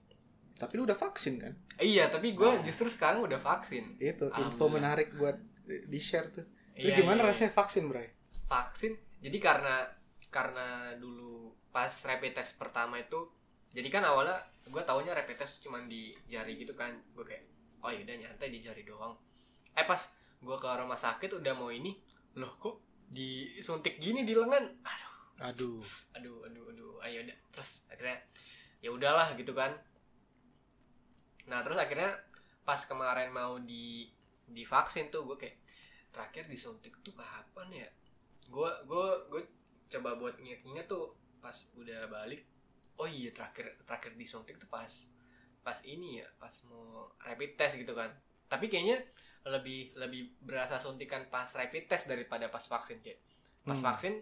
Tapi 0.52 0.72
lu 0.76 0.84
udah 0.84 0.98
vaksin 0.98 1.40
kan? 1.40 1.52
Iya 1.80 2.12
tapi 2.12 2.36
gue 2.36 2.44
Nah. 2.46 2.62
justru 2.62 2.86
sekarang 2.86 3.24
udah 3.24 3.40
vaksin. 3.40 3.96
Itu 3.98 4.28
info 4.30 4.68
menarik 4.68 5.10
buat 5.16 5.34
di 5.66 5.98
share 5.98 6.28
tuh. 6.30 6.46
Lu 6.78 6.88
Iya, 6.88 7.02
gimana 7.02 7.24
iya, 7.24 7.28
rasanya 7.32 7.52
vaksin 7.52 7.88
bray? 7.88 8.08
Vaksin? 8.46 8.92
Jadi 9.22 9.38
karena 9.40 9.86
karena 10.28 10.92
dulu 10.96 11.52
pas 11.72 11.88
rapid 11.88 12.36
test 12.36 12.60
pertama 12.60 13.00
itu 13.00 13.28
jadi 13.72 13.88
kan 13.88 14.04
awalnya 14.04 14.36
gue 14.68 14.82
taunya 14.84 15.16
rapid 15.16 15.36
test 15.40 15.64
cuman 15.64 15.88
di 15.88 16.12
jari 16.28 16.60
gitu 16.60 16.76
kan. 16.76 16.92
Gue 17.16 17.24
kayak 17.24 17.44
oh 17.82 17.90
yaudah 17.90 18.14
nyantai 18.14 18.52
di 18.52 18.60
jari 18.60 18.84
doang. 18.84 19.16
Eh 19.72 19.86
pas 19.88 19.98
gue 20.38 20.56
ke 20.58 20.68
rumah 20.68 20.98
sakit 20.98 21.38
udah 21.38 21.54
mau 21.54 21.70
ini 21.70 21.94
loh 22.36 22.54
kok 22.58 22.91
disuntik 23.12 24.00
gini 24.00 24.24
di 24.24 24.32
lengan 24.32 24.64
aduh. 24.82 25.12
Aduh. 25.52 25.84
Aduh 26.16 26.38
aduh 26.48 26.64
aduh. 26.72 26.94
Ayo 27.04 27.28
udah 27.28 27.38
terus 27.52 27.84
akhirnya 27.92 28.18
ya 28.80 28.90
udahlah 28.90 29.36
gitu 29.36 29.52
kan. 29.52 29.76
Nah 31.46 31.60
terus 31.60 31.76
akhirnya 31.76 32.16
pas 32.64 32.80
kemarin 32.88 33.28
mau 33.28 33.60
di 33.60 34.08
divaksin 34.48 35.12
tuh 35.12 35.28
gue 35.28 35.36
kayak 35.36 35.56
terakhir 36.08 36.48
disuntik 36.48 36.96
tuh 37.04 37.12
kapan 37.12 37.84
ya? 37.84 37.88
Gue 38.48 38.70
gue 38.88 39.08
gue 39.28 39.42
coba 39.92 40.16
buat 40.16 40.40
inget-inget 40.40 40.88
tuh 40.88 41.12
pas 41.44 41.54
udah 41.76 42.08
balik 42.08 42.48
oh 42.96 43.08
iya 43.08 43.28
terakhir 43.34 43.76
terakhir 43.84 44.16
disuntik 44.16 44.56
tuh 44.56 44.70
pas 44.70 44.88
pas 45.60 45.78
ini 45.84 46.22
ya 46.22 46.26
pas 46.40 46.52
mau 46.70 47.12
rapid 47.20 47.60
test 47.60 47.76
gitu 47.76 47.92
kan. 47.92 48.08
Tapi 48.48 48.72
kayaknya 48.72 49.04
lebih 49.42 49.94
lebih 49.98 50.38
berasa 50.38 50.78
suntikan 50.78 51.26
pas 51.26 51.48
rapid 51.50 51.90
test 51.90 52.06
daripada 52.06 52.46
pas 52.46 52.62
vaksin 52.62 53.02
kayak 53.02 53.18
pas 53.62 53.74
Hmm. 53.74 53.86
vaksin 53.86 54.14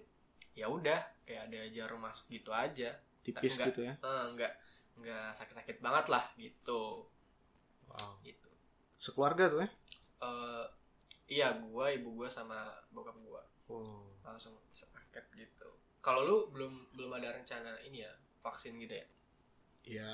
ya 0.53 0.67
udah 0.67 1.01
kayak 1.25 1.49
ada 1.49 1.61
jarum 1.71 2.01
masuk 2.01 2.27
gitu 2.29 2.51
aja. 2.51 2.97
Tipis 3.21 3.57
Enggak. 3.57 3.67
gitu 3.73 3.81
ya? 3.85 3.95
eh, 3.97 4.25
nggak 4.33 4.53
nggak 5.01 5.29
sakit-sakit 5.33 5.77
banget 5.79 6.07
lah 6.09 6.25
gitu. 6.37 7.05
Wow. 7.87 8.17
Gitu. 8.21 8.49
Sekeluarga 8.97 9.45
tuh 9.49 9.61
ya? 9.65 9.69
Eh, 10.21 10.65
iya 11.31 11.49
gua 11.55 11.89
ibu 11.89 12.13
gua 12.15 12.29
sama 12.29 12.69
bokap 12.91 13.17
gua. 13.21 13.45
Wow. 13.69 14.09
Langsung 14.25 14.57
sepaket 14.73 15.25
gitu. 15.37 15.69
Kalau 16.01 16.25
lu 16.25 16.37
belum 16.49 16.97
belum 16.97 17.13
ada 17.15 17.33
rencana 17.33 17.77
ini 17.85 18.01
ya 18.01 18.13
vaksin 18.41 18.81
gitu 18.81 18.97
ya? 18.97 19.07
Ya 19.85 20.11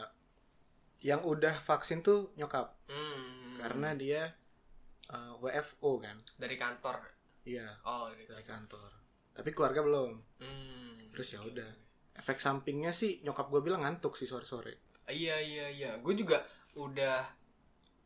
yang 0.98 1.22
udah 1.22 1.54
vaksin 1.62 2.02
tuh 2.02 2.34
nyokap. 2.34 2.74
Hmm. 2.86 3.58
karena 3.58 3.96
dia 3.96 4.22
uh, 5.12 5.34
WFO 5.38 6.02
kan? 6.02 6.16
Dari 6.38 6.56
kantor. 6.58 6.96
Iya. 7.46 7.68
Oh 7.86 8.10
dari 8.10 8.26
dari 8.26 8.42
kantor. 8.42 8.90
kantor. 8.90 8.90
Tapi 9.36 9.50
keluarga 9.54 9.80
belum. 9.84 10.12
Hmm. 10.42 10.98
Terus 11.14 11.28
ya 11.36 11.42
udah. 11.44 11.70
efek 12.16 12.40
sampingnya 12.40 12.96
sih 12.96 13.20
nyokap 13.20 13.52
gue 13.52 13.60
bilang 13.60 13.84
ngantuk 13.84 14.16
sih 14.16 14.24
sore 14.24 14.48
sore 14.48 14.80
Iya 15.04 15.36
iya 15.36 15.66
iya, 15.68 15.90
gue 16.00 16.14
juga 16.16 16.40
udah. 16.74 17.22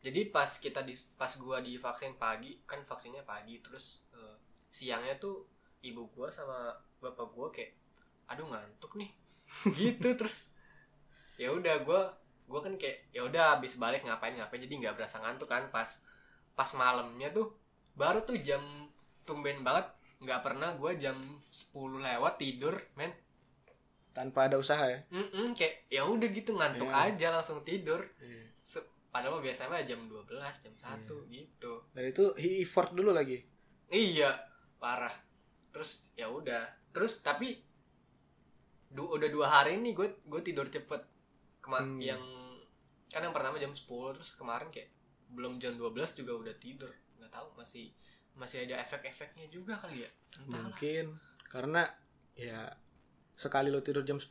Jadi 0.00 0.32
pas 0.32 0.48
kita 0.48 0.80
di 0.80 0.96
pas 1.14 1.28
gua 1.36 1.60
divaksin 1.60 2.16
pagi 2.16 2.56
kan 2.64 2.80
vaksinnya 2.88 3.20
pagi 3.20 3.60
terus 3.60 4.00
eh, 4.16 4.36
siangnya 4.72 5.20
tuh 5.20 5.44
ibu 5.84 6.08
gua 6.16 6.32
sama 6.32 6.72
bapak 7.04 7.28
gua 7.36 7.52
kayak 7.52 7.76
aduh 8.32 8.48
ngantuk 8.48 8.96
nih. 8.96 9.12
Gitu 9.76 10.08
terus 10.16 10.56
ya 11.36 11.52
udah 11.52 11.84
gua 11.84 12.16
gua 12.48 12.64
kan 12.64 12.80
kayak 12.80 13.12
ya 13.12 13.28
udah 13.28 13.60
habis 13.60 13.76
balik 13.76 14.00
ngapain 14.08 14.32
ngapain 14.40 14.64
jadi 14.64 14.72
nggak 14.88 14.96
berasa 14.96 15.20
ngantuk 15.20 15.52
kan 15.52 15.68
pas 15.68 16.00
pas 16.60 16.68
malamnya 16.74 17.32
tuh 17.32 17.56
baru 17.94 18.20
tuh 18.20 18.36
jam 18.38 18.60
tumben 19.24 19.64
banget. 19.64 19.88
Nggak 20.18 20.40
pernah 20.42 20.76
gua 20.76 20.92
jam 20.94 21.16
10 21.46 21.72
lewat 21.98 22.36
tidur 22.36 22.76
men. 22.92 23.08
Tanpa 24.10 24.44
ada 24.44 24.58
usaha 24.58 24.84
ya? 24.84 25.00
Mm-mm, 25.08 25.54
kayak 25.54 25.88
ya 25.88 26.04
udah 26.04 26.28
gitu 26.28 26.52
ngantuk 26.52 26.84
Iya. 26.86 27.08
aja 27.08 27.26
langsung 27.30 27.62
tidur. 27.62 28.04
Se- 28.60 28.84
padahal 29.08 29.32
mah 29.32 29.42
biasanya 29.42 29.80
jam 29.82 30.04
12 30.04 30.28
jam 30.60 30.74
1 30.76 31.00
gitu. 31.26 31.72
Dan 31.90 32.04
itu 32.06 32.24
he 32.36 32.60
effort 32.60 32.92
dulu 32.92 33.10
lagi? 33.10 33.40
Iya 33.88 34.36
parah. 34.76 35.14
Terus 35.70 36.04
ya 36.12 36.28
udah. 36.28 36.68
Terus 36.90 37.22
tapi 37.22 37.56
du- 38.88 39.08
udah 39.08 39.28
dua 39.28 39.46
hari 39.48 39.74
ini 39.74 39.94
gue 39.94 40.20
gue 40.20 40.40
tidur 40.42 40.66
cepet. 40.66 41.00
Kema- 41.58 41.80
Hmm. 41.80 41.96
yang 41.96 42.20
kan 43.06 43.22
yang 43.22 43.32
pertama 43.32 43.56
jam 43.56 43.70
10 43.70 43.88
terus 44.12 44.34
kemarin 44.34 44.68
kayak 44.68 44.90
belum 45.34 45.62
jam 45.62 45.78
12 45.78 46.18
juga 46.20 46.32
udah 46.36 46.54
tidur. 46.58 46.90
Nggak 47.18 47.32
tahu 47.32 47.48
masih 47.56 47.90
masih 48.38 48.64
ada 48.66 48.80
efek-efeknya 48.82 49.46
juga 49.50 49.78
kali 49.78 50.06
ya. 50.06 50.10
Entahlah. 50.38 50.70
Mungkin 50.70 51.04
karena 51.50 51.82
ya 52.38 52.70
sekali 53.34 53.68
lo 53.72 53.82
tidur 53.82 54.06
jam 54.06 54.22
10 54.22 54.30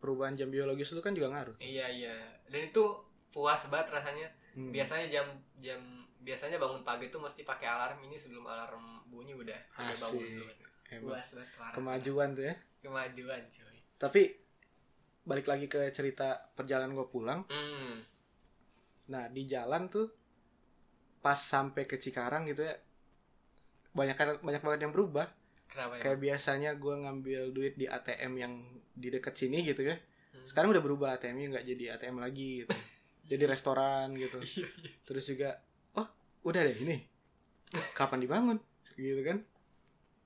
perubahan 0.00 0.36
jam 0.36 0.48
biologis 0.52 0.92
lu 0.92 1.00
kan 1.00 1.16
juga 1.16 1.32
ngaruh. 1.32 1.56
Iya 1.60 1.86
iya. 1.88 2.16
Dan 2.48 2.68
itu 2.68 2.84
puas 3.32 3.68
banget 3.68 4.00
rasanya. 4.00 4.28
Hmm. 4.54 4.70
biasanya 4.70 5.10
jam 5.10 5.26
jam 5.58 5.82
biasanya 6.22 6.62
bangun 6.62 6.86
pagi 6.86 7.10
tuh 7.10 7.18
mesti 7.18 7.42
pakai 7.42 7.66
alarm. 7.66 7.98
Ini 8.06 8.14
sebelum 8.14 8.46
alarm 8.46 9.02
bunyi 9.10 9.34
udah 9.34 9.58
udah 9.82 9.96
bangun 9.98 10.22
dulu 10.22 10.46
puas 11.02 11.28
banget 11.34 11.74
kemajuan 11.74 12.28
tuh 12.38 12.44
ya. 12.46 12.54
Kemajuan 12.84 13.42
cuy. 13.50 13.78
Tapi 13.98 14.22
balik 15.24 15.48
lagi 15.48 15.66
ke 15.66 15.88
cerita 15.90 16.52
perjalanan 16.52 16.92
gue 16.94 17.08
pulang. 17.08 17.42
Hmm. 17.48 18.04
Nah 19.10 19.26
di 19.32 19.48
jalan 19.48 19.88
tuh 19.88 20.06
pas 21.24 21.40
sampai 21.40 21.88
ke 21.88 21.96
Cikarang 21.96 22.44
gitu 22.44 22.68
ya 22.68 22.76
banyak 23.94 24.42
banyak 24.42 24.62
banget 24.62 24.80
yang 24.84 24.92
berubah. 24.92 25.30
Kenapa 25.70 25.96
ya? 25.96 26.00
Kayak 26.02 26.18
biasanya 26.20 26.70
gue 26.76 26.94
ngambil 27.06 27.40
duit 27.54 27.74
di 27.78 27.86
ATM 27.88 28.32
yang 28.36 28.52
di 28.92 29.08
dekat 29.08 29.32
sini 29.38 29.64
gitu 29.64 29.86
ya. 29.86 29.96
Hmm. 30.34 30.50
sekarang 30.50 30.74
udah 30.74 30.82
berubah 30.82 31.14
ATM-nya 31.14 31.46
nggak 31.56 31.66
jadi 31.66 31.84
ATM 31.96 32.18
lagi 32.20 32.66
gitu. 32.66 32.74
Jadi 33.24 33.48
restoran 33.48 34.12
gitu. 34.20 34.36
Iya, 34.36 34.68
iya. 34.68 34.92
terus 35.08 35.24
juga 35.24 35.56
oh 35.96 36.04
udah 36.44 36.60
deh 36.60 36.76
ini. 36.76 37.00
Kapan 37.96 38.20
dibangun? 38.20 38.60
Gitu 39.00 39.24
kan. 39.24 39.40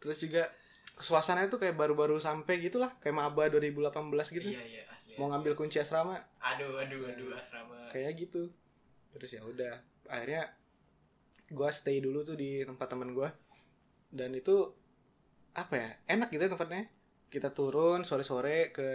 Terus 0.02 0.18
juga 0.18 0.50
suasananya 0.98 1.46
tuh 1.46 1.62
kayak 1.62 1.78
baru-baru 1.78 2.18
sampai 2.18 2.58
gitulah 2.58 2.90
kayak 2.98 3.14
maba 3.14 3.46
2018 3.46 3.94
gitu. 4.34 4.50
Iya 4.50 4.62
iya 4.66 4.82
asli 4.90 5.14
mau 5.14 5.30
asli. 5.30 5.38
ngambil 5.38 5.52
kunci 5.54 5.78
asrama. 5.78 6.18
Aduh 6.42 6.82
aduh 6.82 7.06
aduh 7.06 7.38
asrama. 7.38 7.86
Kayak 7.94 8.26
gitu. 8.26 8.50
Terus 9.14 9.30
ya 9.30 9.46
udah 9.46 9.78
akhirnya 10.10 10.57
gua 11.52 11.72
stay 11.72 12.00
dulu 12.02 12.24
tuh 12.24 12.36
di 12.36 12.64
tempat 12.64 12.88
teman 12.90 13.12
gua. 13.12 13.32
Dan 14.08 14.32
itu 14.36 14.72
apa 15.56 15.74
ya 15.74 15.90
enak 16.16 16.28
gitu 16.32 16.42
ya 16.46 16.50
tempatnya. 16.52 16.88
Kita 17.28 17.52
turun 17.52 18.08
sore-sore 18.08 18.72
ke 18.72 18.88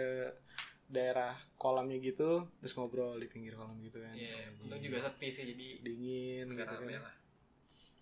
daerah 0.84 1.32
kolamnya 1.56 1.96
gitu 1.96 2.44
terus 2.60 2.76
ngobrol 2.76 3.16
di 3.16 3.26
pinggir 3.26 3.56
kolam 3.56 3.78
gitu 3.80 3.98
kan. 3.98 4.12
Iya 4.12 4.52
untung 4.60 4.80
juga 4.80 5.00
sepi 5.00 5.28
sih 5.32 5.44
jadi 5.54 5.68
dingin 5.80 6.46
gitu 6.52 6.64
kan. 6.64 7.02
lah. 7.02 7.14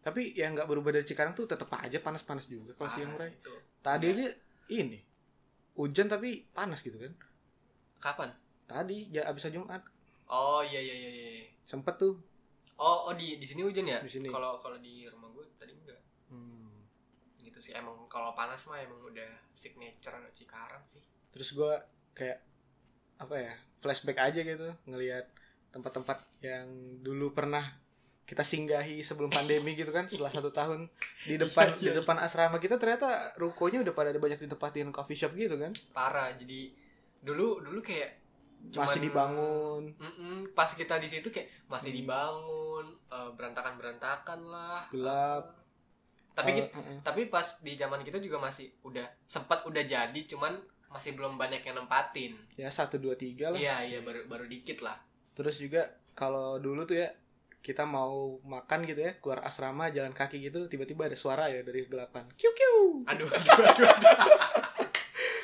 Tapi 0.03 0.35
yang 0.35 0.59
nggak 0.59 0.67
berubah 0.67 0.91
dari 0.91 1.07
Cikarang 1.07 1.33
tuh 1.39 1.47
tetap 1.47 1.71
aja 1.79 1.99
panas-panas 2.03 2.51
juga 2.51 2.75
kalau 2.75 2.91
siang 2.91 3.15
Parah 3.15 3.31
Ray. 3.31 3.39
itu. 3.39 3.55
Tadi 3.83 4.07
aja 4.11 4.27
ini 4.75 4.99
hujan 5.79 6.07
tapi 6.11 6.45
panas 6.51 6.83
gitu 6.83 6.99
kan. 6.99 7.13
Kapan? 8.03 8.29
Tadi 8.67 9.15
ya 9.15 9.31
abis 9.31 9.47
Jumat. 9.49 9.83
Oh 10.27 10.61
iya 10.65 10.81
iya 10.83 10.95
iya 10.97 11.11
iya. 11.11 11.47
Sempet 11.63 12.01
tuh 12.03 12.19
oh 12.79 13.11
oh 13.11 13.15
di 13.17 13.37
di 13.37 13.47
sini 13.47 13.67
hujan 13.67 13.85
ya 13.89 13.99
Di 14.01 14.11
sini. 14.11 14.29
kalau 14.31 14.63
kalau 14.63 14.79
di 14.81 15.05
rumah 15.11 15.29
gue 15.35 15.45
tadi 15.61 15.73
enggak 15.75 16.01
hmm. 16.33 16.73
gitu 17.45 17.59
sih 17.59 17.73
emang 17.77 18.09
kalau 18.09 18.33
panas 18.33 18.65
mah 18.71 18.81
emang 18.81 19.01
udah 19.03 19.31
signature 19.53 20.17
Cikarang 20.33 20.85
sih 20.89 21.03
terus 21.33 21.57
gua 21.57 21.81
kayak 22.13 22.45
apa 23.17 23.35
ya 23.39 23.53
flashback 23.81 24.19
aja 24.21 24.41
gitu 24.45 24.69
ngelihat 24.85 25.25
tempat-tempat 25.73 26.21
yang 26.45 26.69
dulu 27.01 27.33
pernah 27.33 27.65
kita 28.23 28.47
singgahi 28.47 29.03
sebelum 29.03 29.33
pandemi 29.33 29.75
gitu 29.75 29.91
kan 29.91 30.07
setelah 30.07 30.31
satu 30.31 30.55
tahun 30.55 30.87
di 31.27 31.37
depan 31.41 31.73
Iya, 31.77 31.81
di 31.81 31.89
iya. 31.91 31.97
depan 32.01 32.17
asrama 32.23 32.57
kita 32.63 32.79
ternyata 32.79 33.35
rukonya 33.41 33.83
udah 33.83 33.95
pada 33.97 34.15
ada 34.15 34.21
banyak 34.23 34.39
ditempatin 34.41 34.95
coffee 34.95 35.19
shop 35.19 35.35
gitu 35.35 35.59
kan 35.59 35.73
parah 35.91 36.31
jadi 36.37 36.71
dulu 37.23 37.61
dulu 37.65 37.83
kayak 37.83 38.22
masih 38.65 38.73
Cuman- 38.73 39.03
dibangun 39.03 39.83
Mm-mm, 39.95 40.37
pas 40.53 40.69
kita 40.69 40.97
di 40.97 41.07
situ 41.07 41.29
kayak 41.29 41.51
masih 41.67 41.91
Hmm. 41.91 41.99
dibangun 41.99 42.87
berantakan 43.33 43.75
berantakan 43.75 44.41
lah 44.45 44.87
Gelap. 44.89 45.45
tapi 46.33 46.51
Eh, 46.51 46.57
ki- 46.63 46.71
eh, 46.71 46.85
eh. 46.89 46.99
tapi 47.03 47.23
pas 47.27 47.45
di 47.61 47.75
zaman 47.75 48.01
kita 48.01 48.17
juga 48.17 48.39
masih 48.39 48.71
udah 48.83 49.05
sempat 49.23 49.63
udah 49.63 49.83
jadi 49.83 50.21
cuman 50.27 50.57
masih 50.89 51.13
belum 51.13 51.35
banyak 51.35 51.61
yang 51.63 51.77
nempatin 51.77 52.33
ya 52.55 52.69
satu 52.69 52.97
dua 52.97 53.13
tiga 53.15 53.49
lah 53.49 53.57
iya 53.57 53.83
iya 53.83 53.99
baru 54.01 54.25
baru 54.25 54.45
dikit 54.45 54.81
lah 54.81 54.97
terus 55.33 55.57
juga 55.57 55.85
kalau 56.13 56.57
dulu 56.57 56.85
tuh 56.85 56.97
ya 56.97 57.09
kita 57.59 57.83
mau 57.83 58.41
makan 58.43 58.83
gitu 58.85 59.01
ya 59.03 59.13
keluar 59.15 59.41
asrama 59.41 59.89
jalan 59.89 60.11
kaki 60.11 60.41
gitu 60.41 60.67
tiba-tiba 60.67 61.05
ada 61.05 61.15
suara 61.15 61.47
ya 61.47 61.61
dari 61.61 61.83
kegelapan 61.83 62.27
kiu 62.33 62.51
kiu 62.51 63.05
aduh 63.05 63.29
aduh 63.31 63.55
aduh, 63.63 63.87
aduh. 63.87 64.92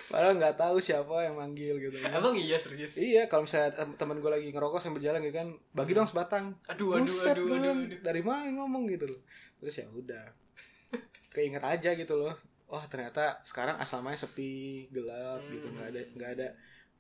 Padahal 0.09 0.35
nggak 0.35 0.57
tahu 0.57 0.77
siapa 0.81 1.15
yang 1.21 1.37
manggil 1.37 1.77
gitu 1.77 1.97
emang 2.00 2.35
iya 2.35 2.57
serius? 2.57 2.97
Iya 2.97 3.29
kalau 3.29 3.45
misalnya 3.45 3.77
tem- 3.77 3.97
teman 3.97 4.19
gue 4.19 4.31
lagi 4.33 4.49
ngerokok 4.49 4.81
sambil 4.81 5.00
jalan 5.00 5.21
gitu 5.21 5.37
kan 5.37 5.49
bagi 5.73 5.93
dong 5.93 6.09
sebatang. 6.09 6.57
Aduh 6.67 6.97
aduh 6.97 7.05
Buset, 7.05 7.37
aduh 7.37 7.45
aduh, 7.45 7.55
bilang, 7.55 7.79
aduh. 7.85 8.00
dari 8.00 8.23
mana 8.25 8.49
ngomong 8.57 8.88
gitu 8.88 9.05
loh. 9.07 9.21
Terus 9.61 9.75
ya 9.79 9.87
udah. 9.88 10.25
Keinget 11.29 11.61
aja 11.61 11.93
gitu 11.93 12.15
loh. 12.17 12.35
Wah 12.67 12.85
ternyata 12.85 13.41
sekarang 13.45 13.77
asramanya 13.77 14.17
sepi 14.19 14.85
gelap 14.88 15.41
gitu 15.47 15.69
Hmm. 15.69 15.75
nggak 15.77 15.88
ada 15.88 16.00
nggak 16.17 16.31
ada 16.37 16.47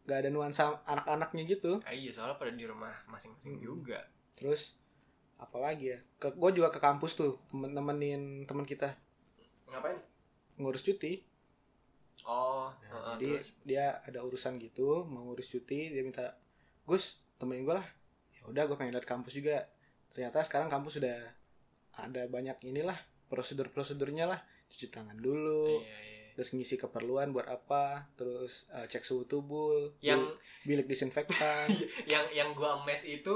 nggak 0.08 0.18
ada 0.24 0.28
nuansa 0.28 0.62
anak-anaknya 0.84 1.42
gitu. 1.44 1.80
Ah, 1.84 1.92
iya 1.92 2.08
soalnya 2.08 2.36
pada 2.36 2.52
di 2.52 2.64
rumah 2.64 2.92
masing-masing 3.06 3.56
Hmm. 3.56 3.60
juga. 3.60 4.00
Terus 4.32 4.76
apalagi 5.36 5.92
ya? 5.92 5.98
Ke 6.16 6.32
gue 6.32 6.50
juga 6.52 6.68
ke 6.68 6.80
kampus 6.80 7.12
tuh 7.14 7.40
temen 7.48 7.72
nemenin 7.72 8.44
teman 8.44 8.64
kita. 8.64 8.96
Ngapain? 9.68 10.00
Ngurus 10.56 10.80
cuti 10.82 11.22
oh 12.28 12.68
Nah, 12.68 12.92
heeh, 12.92 13.14
jadi 13.16 13.28
terus 13.40 13.48
dia 13.64 13.84
ada 14.04 14.20
urusan 14.20 14.60
gitu 14.60 15.02
mau 15.04 15.24
ngurus 15.24 15.48
cuti 15.48 15.88
dia 15.88 16.04
minta 16.04 16.36
Gus 16.84 17.16
temenin 17.36 17.64
gue 17.64 17.74
lah 17.74 17.88
ya 18.30 18.44
udah 18.44 18.62
gue 18.64 18.76
pengen 18.76 18.92
lihat 18.92 19.04
kampus 19.04 19.32
juga 19.34 19.64
ternyata 20.12 20.44
sekarang 20.44 20.68
kampus 20.68 21.00
sudah 21.00 21.16
ada 21.94 22.22
banyak 22.26 22.60
inilah 22.62 22.96
prosedur 23.26 23.68
prosedurnya 23.68 24.24
lah 24.24 24.40
cuci 24.68 24.88
tangan 24.88 25.16
dulu 25.16 25.80
iya, 25.80 25.96
iya. 25.98 26.28
terus 26.32 26.52
ngisi 26.52 26.76
keperluan 26.76 27.32
buat 27.32 27.44
apa 27.44 28.08
terus 28.14 28.68
eh, 28.70 28.84
cek 28.84 29.02
suhu 29.02 29.24
tubuh 29.24 29.96
yang 29.98 30.20
bil- 30.20 30.36
bilik 30.64 30.86
disinfektan 30.86 31.68
yang 32.12 32.24
yang 32.30 32.52
gua 32.52 32.80
mes 32.84 33.04
itu 33.04 33.32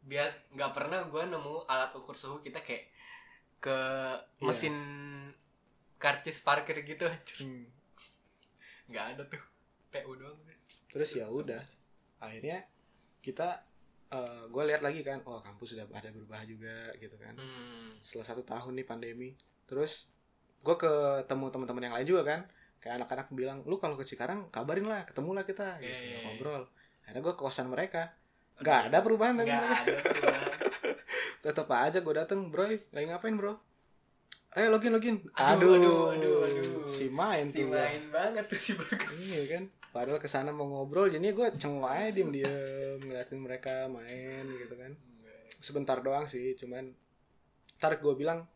bias 0.00 0.44
nggak 0.52 0.72
pernah 0.72 1.04
gua 1.08 1.24
nemu 1.24 1.64
alat 1.64 1.92
ukur 1.92 2.16
suhu 2.16 2.40
kita 2.40 2.60
kayak 2.60 2.88
ke 3.60 3.76
Iya. 4.40 4.44
mesin 4.46 4.76
karcis 6.00 6.40
parkir 6.40 6.80
gitu. 6.80 7.04
Hmm. 7.44 7.68
Nggak 8.90 9.06
ada 9.16 9.22
tuh. 9.26 9.42
PU 9.90 10.12
doang. 10.18 10.38
Terus 10.90 11.10
ya 11.14 11.26
udah. 11.30 11.62
Akhirnya 12.20 12.66
kita 13.22 13.62
gue 14.50 14.62
lihat 14.66 14.82
lagi 14.82 15.06
kan 15.06 15.22
oh 15.22 15.38
kampus 15.38 15.78
sudah 15.78 15.86
ada 15.94 16.10
berubah 16.10 16.42
juga 16.42 16.90
gitu 16.98 17.14
kan. 17.14 17.38
Hmm. 17.38 17.94
setelah 18.02 18.26
satu 18.26 18.42
tahun 18.42 18.74
nih 18.82 18.86
pandemi. 18.86 19.30
Terus 19.70 20.10
gue 20.60 20.76
ketemu 20.76 21.46
teman-teman 21.54 21.82
yang 21.86 21.94
lain 21.94 22.08
juga 22.08 22.22
kan. 22.26 22.40
Kayak 22.80 23.04
anak-anak 23.04 23.28
bilang 23.36 23.58
lu 23.68 23.76
kalau 23.78 23.94
ke 23.94 24.08
Cikarang 24.08 24.48
kabarin 24.48 24.88
lah 24.88 25.04
ketemu 25.04 25.36
lah 25.36 25.44
kita 25.44 25.78
gitu, 25.84 25.92
Iya, 25.92 25.98
iya, 26.00 26.16
iya. 26.16 26.20
ngobrol. 26.26 26.64
Akhirnya 27.06 27.20
gue 27.22 27.34
ke 27.36 27.40
kosan 27.40 27.68
mereka. 27.70 28.10
Nggak 28.60 28.90
ada 28.90 28.98
perubahan 29.04 29.32
nggak 29.36 29.46
ada 29.46 29.94
perubahan. 30.02 30.48
tetap 31.44 31.68
aja 31.72 31.98
gue 32.04 32.14
dateng 32.14 32.52
bro 32.52 32.68
lagi 32.68 33.06
ngapain 33.08 33.32
bro 33.32 33.56
ayo 34.50 34.66
login 34.68 34.90
login. 34.90 35.16
Aduh, 35.32 35.78
aduh, 35.78 36.10
aduh, 36.10 36.36
aduh. 36.42 36.82
si 36.86 37.06
main 37.08 37.46
si 37.46 37.62
tuh 37.62 37.70
main 37.70 38.02
banget 38.10 38.44
tuh 38.46 38.58
si 38.58 38.72
bagus 38.74 39.14
iya 39.30 39.42
kan? 39.48 39.64
Padahal 39.90 40.18
ke 40.18 40.26
sana 40.26 40.50
mau 40.50 40.66
ngobrol 40.66 41.06
jadi 41.06 41.30
gue 41.30 41.48
cengok 41.54 41.86
aja 41.86 42.10
diem 42.10 42.30
diem 42.30 42.98
ngeliatin 43.00 43.38
mereka 43.38 43.86
main 43.86 44.44
gitu 44.48 44.74
kan. 44.74 44.92
Sebentar 45.56 45.98
doang 45.98 46.24
sih 46.24 46.54
cuman 46.54 46.90
ntar 47.76 47.96
gue 47.96 48.14
bilang 48.14 48.46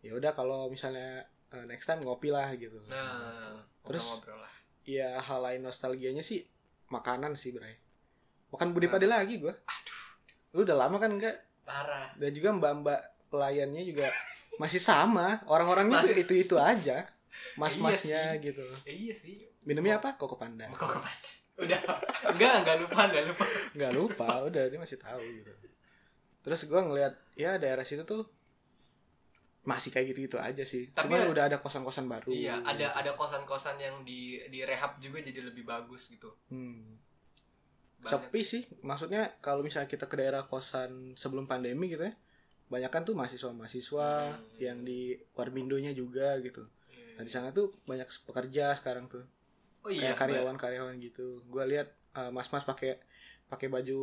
ya 0.00 0.12
udah 0.12 0.30
kalau 0.30 0.66
misalnya 0.66 1.22
eh, 1.50 1.64
next 1.66 1.86
time 1.86 2.02
ngopi 2.02 2.30
lah 2.30 2.50
gitu. 2.54 2.78
Nah 2.86 3.58
Terus- 3.82 3.98
terus 3.98 4.04
ngobrol 4.08 4.38
lah. 4.38 4.52
ya 4.82 5.18
hal 5.18 5.38
lain 5.40 5.62
nostalgianya 5.62 6.22
sih 6.22 6.42
makanan 6.88 7.34
sih 7.34 7.50
bray. 7.50 7.78
Makan 8.50 8.70
budi 8.70 8.86
pade 8.86 9.06
lagi 9.06 9.38
gue 9.38 9.50
aduh. 9.50 10.00
Lu 10.52 10.62
udah 10.62 10.76
lama 10.76 10.98
kan 10.98 11.14
enggak 11.14 11.34
parah. 11.62 12.10
Dan 12.14 12.30
juga 12.30 12.50
mbak 12.52 12.72
mbak 12.80 13.00
pelayannya 13.26 13.82
juga 13.82 14.06
masih 14.56 14.80
sama 14.80 15.40
orang-orangnya 15.46 16.02
Masih- 16.02 16.22
itu 16.24 16.34
itu 16.34 16.56
aja. 16.56 17.08
Mas 17.56 17.74
masnya 17.80 18.36
Iya 18.36 18.44
gitu. 18.44 18.64
Eh, 18.84 18.94
iya 19.08 19.14
sih. 19.16 19.40
Minumnya 19.64 19.96
apa? 19.96 20.16
Koko 20.16 20.36
panda. 20.36 20.68
Kok 20.68 20.88
ke 20.88 20.98
mana 21.00 21.28
udah. 21.52 21.80
Enggak 22.32 22.52
enggak 22.64 22.76
lupa 22.80 23.00
enggak 23.08 23.24
lupa. 23.28 23.44
Nggak 23.72 23.92
lupa 23.94 24.28
udah 24.44 24.62
dia 24.68 24.78
masih 24.78 24.98
tahu 24.98 25.20
gitu. 25.20 25.52
Terus 26.42 26.60
gue 26.66 26.80
ngelihat 26.80 27.12
ya 27.34 27.56
daerah 27.56 27.84
situ 27.84 28.02
tuh 28.02 28.26
masih 29.62 29.94
kayak 29.94 30.12
gitu 30.12 30.26
gitu 30.26 30.36
aja 30.36 30.64
sih. 30.66 30.90
Tapi 30.90 31.06
cuman 31.08 31.22
ada- 31.22 31.30
udah 31.30 31.44
ada 31.46 31.58
kosan-kosan 31.58 32.10
baru. 32.10 32.28
Iya 32.28 32.60
ada 32.60 32.92
ada 32.92 33.10
kosan-kosan 33.14 33.78
yang 33.78 34.02
di 34.02 34.42
di 34.50 34.60
rehab 34.62 34.98
juga 34.98 35.22
jadi 35.22 35.40
lebih 35.40 35.64
bagus 35.64 36.10
gitu. 36.10 36.34
Hmm. 36.50 36.98
Banyak. 38.02 38.34
sepi 38.34 38.42
sih 38.42 38.62
maksudnya 38.82 39.38
kalau 39.38 39.62
misalnya 39.62 39.86
kita 39.86 40.10
ke 40.10 40.18
daerah 40.18 40.42
kosan 40.42 41.14
sebelum 41.14 41.46
pandemi 41.46 41.86
gitu 41.86 42.02
ya 42.02 42.10
banyak 42.72 42.88
kan 42.88 43.04
tuh 43.04 43.12
mahasiswa-mahasiswa 43.12 44.08
Hmm. 44.32 44.56
yang 44.56 44.78
di 44.80 45.00
Warmindonya 45.32 45.92
juga 45.92 46.40
gitu. 46.40 46.64
Iya. 46.88 47.12
nah 47.12 47.22
di 47.22 47.30
sana 47.30 47.48
tuh 47.52 47.76
banyak 47.84 48.08
pekerja 48.24 48.72
sekarang 48.72 49.04
tuh. 49.06 49.28
Oh 49.84 49.92
iya 49.92 50.16
karyawan-karyawan 50.16 50.96
gitu. 50.98 51.44
Gue 51.44 51.64
lihat 51.68 51.92
eh, 52.12 52.30
mas-mas 52.30 52.64
pakai 52.64 52.96
pakai 53.46 53.68
baju 53.68 54.00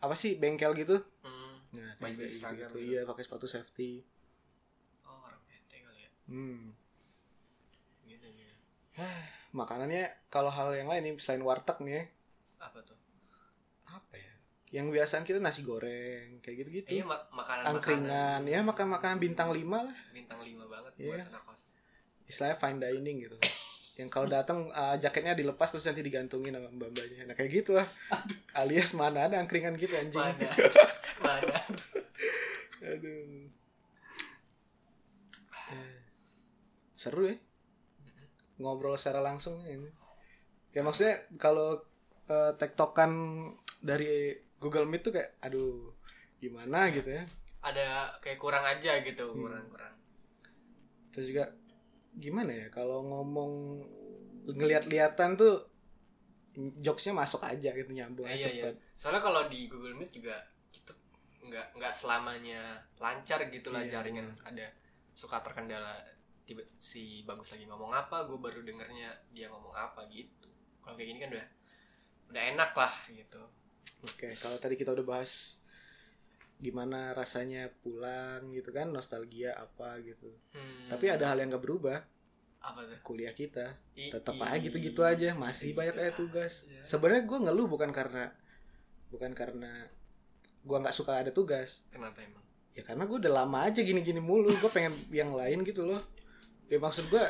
apa 0.00 0.16
sih 0.16 0.34
bengkel 0.34 0.72
gitu. 0.74 0.96
Hmm. 1.20 1.60
nah 1.68 1.92
Baju 2.00 2.24
gitu, 2.24 2.48
gitu. 2.48 2.76
iya 2.80 3.04
pakai 3.04 3.20
sepatu 3.20 3.44
safety. 3.44 4.00
Oh 5.04 5.20
orang 5.20 5.36
PT 5.44 5.72
kali 5.78 6.00
ya. 6.00 6.10
Hmm. 6.26 6.72
gitu 8.02 8.24
gitu. 8.26 8.56
Makanannya 9.50 10.08
kalau 10.26 10.48
hal 10.48 10.72
yang 10.72 10.88
lain 10.88 11.02
nih 11.04 11.14
selain 11.18 11.40
warteg 11.40 11.76
nih 11.80 11.94
ya, 11.94 12.04
apa 12.58 12.78
tuh? 12.80 12.96
Apa 13.84 14.14
ya 14.14 14.27
yang 14.68 14.92
biasaan 14.92 15.24
kita 15.24 15.40
nasi 15.40 15.64
goreng 15.64 16.44
kayak 16.44 16.56
gitu 16.60 16.68
gitu 16.82 16.88
iya 16.92 17.02
mak 17.02 17.32
makanan 17.32 17.64
angkringan. 17.72 18.40
Ya 18.44 18.60
makan 18.60 18.86
makanan 18.92 19.16
bintang 19.16 19.48
5 19.48 19.56
lah. 19.64 19.96
Bintang 20.12 20.44
lima 20.44 20.68
banget 20.68 20.92
Iya. 20.96 21.06
buat 21.08 21.20
anak 21.24 21.42
kos 21.44 21.62
istilahnya 22.24 22.56
fine 22.56 22.78
dining 22.78 23.16
gitu. 23.24 23.36
Yang 23.96 24.08
kalau 24.12 24.28
datang 24.28 24.68
uh, 24.70 24.94
jaketnya 24.94 25.32
dilepas 25.32 25.72
terus 25.72 25.88
nanti 25.88 26.04
digantungin 26.04 26.52
sama 26.52 26.68
mbak 26.68 26.92
mbaknya 26.92 27.24
nah 27.24 27.34
kayak 27.34 27.50
gitu 27.50 27.72
lah. 27.74 27.88
Alias 28.52 28.92
mana 28.92 29.24
ada 29.24 29.40
angkringan 29.40 29.72
gitu 29.74 29.96
anjing. 29.96 30.20
Mana 30.20 30.52
mana 31.18 31.56
aduh. 32.92 33.48
Eh, 35.68 35.96
seru 36.94 37.24
ya. 37.24 37.36
Ngobrol 38.58 39.00
secara 39.00 39.24
langsung 39.24 39.64
ya 39.64 39.74
ini. 39.74 39.88
Kayak 40.70 40.84
maksudnya 40.84 41.14
kalau 41.40 41.80
uh, 42.28 42.52
tektokan 42.60 43.10
dari 43.80 44.34
Google 44.58 44.84
Meet 44.84 45.02
tuh 45.02 45.12
kayak 45.12 45.38
aduh 45.40 45.94
gimana 46.36 46.90
gitu 46.90 47.08
ya? 47.08 47.24
Ada 47.60 48.14
kayak 48.18 48.38
kurang 48.38 48.62
aja 48.62 49.02
gitu 49.02 49.24
Hmm. 49.28 49.40
kurang 49.42 49.64
kurang. 49.68 49.94
Terus 51.10 51.26
juga 51.28 51.44
gimana 52.14 52.50
ya 52.50 52.66
kalau 52.68 53.02
ngomong 53.02 53.52
ngeliat-liatan 54.48 55.34
tuh 55.34 55.66
jokesnya 56.76 57.14
masuk 57.14 57.38
aja 57.40 57.70
gitu 57.70 57.90
nyambung 57.92 58.26
Eh, 58.26 58.34
aja 58.34 58.48
iya, 58.50 58.66
iya. 58.66 58.72
soalnya 58.98 59.22
kalau 59.22 59.46
di 59.46 59.70
Google 59.70 59.94
Meet 59.94 60.10
juga 60.10 60.34
kita 60.68 60.90
nggak 61.44 61.78
nggak 61.78 61.94
selamanya 61.94 62.82
lancar 62.98 63.46
gitu 63.46 63.70
lah 63.70 63.84
Iya. 63.84 64.00
jaringan. 64.00 64.26
ada 64.42 64.66
suka 65.14 65.38
terkendala 65.38 66.02
tiba 66.42 66.64
si 66.78 67.22
bagus 67.22 67.52
lagi 67.52 67.68
ngomong 67.68 67.92
apa 67.92 68.24
gue 68.24 68.34
baru 68.34 68.64
dengernya 68.64 69.12
dia 69.30 69.46
ngomong 69.46 69.70
apa 69.70 70.02
gitu. 70.08 70.48
Kalau 70.80 70.96
kayak 70.96 71.08
gini 71.12 71.18
kan 71.20 71.30
udah 71.30 71.46
udah 72.28 72.42
enak 72.56 72.70
lah 72.72 72.94
gitu 73.06 73.42
Oke, 74.04 74.28
kalau 74.38 74.56
tadi 74.56 74.74
kita 74.78 74.94
udah 74.94 75.06
bahas 75.06 75.58
gimana 76.58 77.14
rasanya 77.14 77.70
pulang 77.82 78.50
gitu 78.50 78.74
kan, 78.74 78.90
nostalgia 78.90 79.54
apa 79.54 80.02
gitu. 80.02 80.30
Hmm, 80.50 80.90
Tapi 80.90 81.06
ada 81.06 81.30
hal 81.30 81.38
yang 81.38 81.54
gak 81.54 81.62
berubah, 81.62 82.02
apa 82.58 82.80
tuh 82.90 82.98
kuliah 83.06 83.30
kita 83.30 83.78
I- 83.94 84.10
tetap 84.10 84.34
i- 84.34 84.42
aja 84.42 84.58
gitu-gitu 84.58 85.06
aja, 85.06 85.30
masih 85.38 85.70
banyak 85.78 85.94
aja 85.94 86.12
tugas. 86.18 86.66
aja. 86.66 86.82
Sebenarnya 86.82 87.22
gue 87.30 87.38
ngeluh 87.46 87.66
bukan 87.70 87.90
karena 87.94 88.34
bukan 89.08 89.32
karena 89.32 89.86
gue 90.58 90.76
nggak 90.76 90.92
suka 90.92 91.22
ada 91.22 91.30
tugas, 91.30 91.80
kenapa 91.88 92.20
emang 92.20 92.42
ya 92.74 92.82
karena 92.84 93.06
gue 93.08 93.16
udah 93.24 93.32
lama 93.32 93.58
aja 93.64 93.80
gini-gini 93.80 94.18
mulu, 94.18 94.50
gue 94.52 94.70
pengen 94.74 94.92
yang 95.22 95.30
lain 95.32 95.62
gitu 95.62 95.86
loh. 95.86 96.02
Ya 96.66 96.76
maksud 96.82 97.06
gue, 97.08 97.24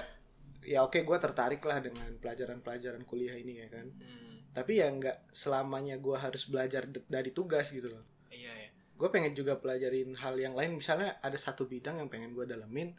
ya 0.64 0.82
oke 0.82 0.98
gue 1.04 1.16
tertarik 1.20 1.60
lah 1.62 1.78
dengan 1.84 2.08
pelajaran-pelajaran 2.18 3.04
kuliah 3.04 3.36
ini 3.36 3.60
ya 3.60 3.68
kan. 3.68 3.86
hmm, 3.92 4.34
Tapi 4.52 4.80
ya 4.80 4.88
nggak 4.90 5.32
selamanya 5.34 5.96
gue 6.00 6.16
harus 6.16 6.48
belajar 6.48 6.88
dari 6.88 7.30
tugas 7.30 7.70
gitu 7.70 7.90
loh. 7.92 8.04
iya 8.28 8.52
ya 8.52 8.68
gue 8.98 9.08
pengen 9.14 9.30
juga 9.30 9.54
pelajarin 9.54 10.10
hal 10.18 10.34
yang 10.34 10.58
lain. 10.58 10.74
Misalnya 10.74 11.22
ada 11.22 11.38
satu 11.38 11.70
bidang 11.70 12.02
yang 12.02 12.10
pengen 12.10 12.34
gue 12.34 12.42
dalemin 12.42 12.92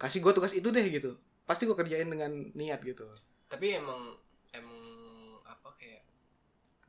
kasih 0.00 0.24
gue 0.24 0.32
tugas 0.32 0.56
itu 0.56 0.72
deh 0.72 0.86
gitu. 0.88 1.20
Pasti 1.44 1.68
gue 1.68 1.76
kerjain 1.76 2.08
dengan 2.08 2.32
niat 2.56 2.80
gitu 2.80 3.04
tapi 3.54 3.78
emang 3.78 4.18
emang 4.50 4.82
apa 5.46 5.78
kayak 5.78 6.02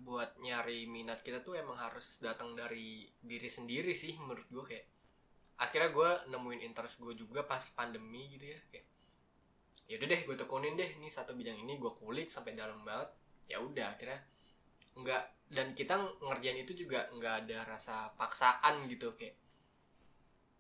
buat 0.01 0.33
nyari 0.41 0.89
minat 0.89 1.21
kita 1.21 1.45
tuh 1.45 1.53
emang 1.61 1.77
harus 1.77 2.17
datang 2.17 2.57
dari 2.57 3.05
diri 3.21 3.45
sendiri 3.45 3.93
sih 3.93 4.17
menurut 4.17 4.49
gue 4.49 4.65
kayak 4.65 4.85
akhirnya 5.61 5.93
gue 5.93 6.09
nemuin 6.33 6.65
interest 6.65 7.05
gue 7.05 7.13
juga 7.13 7.45
pas 7.45 7.61
pandemi 7.77 8.33
gitu 8.33 8.49
ya 8.49 8.59
kayak 8.73 8.87
ya 9.85 9.95
udah 10.01 10.07
deh 10.09 10.21
gue 10.25 10.35
tekunin 10.41 10.73
deh 10.73 10.89
nih 10.97 11.11
satu 11.13 11.37
bidang 11.37 11.61
ini 11.61 11.77
gue 11.77 11.91
kulik 12.01 12.33
sampai 12.33 12.57
dalam 12.57 12.81
banget 12.81 13.13
ya 13.45 13.57
udah 13.59 13.93
akhirnya 13.93 14.19
nggak 14.95 15.23
dan 15.51 15.67
kita 15.71 15.93
ngerjain 16.19 16.57
itu 16.59 16.73
juga 16.75 17.05
nggak 17.11 17.45
ada 17.45 17.57
rasa 17.67 18.09
paksaan 18.15 18.89
gitu 18.89 19.13
kayak 19.13 19.37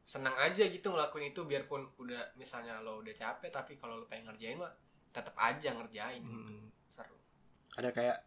senang 0.05 0.37
aja 0.37 0.69
gitu 0.69 0.93
ngelakuin 0.93 1.33
itu 1.33 1.41
biarpun 1.41 1.89
udah 1.97 2.37
misalnya 2.37 2.77
lo 2.79 3.01
udah 3.01 3.09
capek 3.11 3.49
tapi 3.49 3.73
kalau 3.75 3.97
lo 3.97 4.05
pengen 4.05 4.29
ngerjain 4.29 4.61
mah 4.61 4.69
tetap 5.09 5.33
aja 5.33 5.73
ngerjain 5.73 6.21
gitu. 6.21 6.53
Hmm. 6.53 6.69
seru 6.85 7.17
ada 7.73 7.89
kayak 7.89 8.21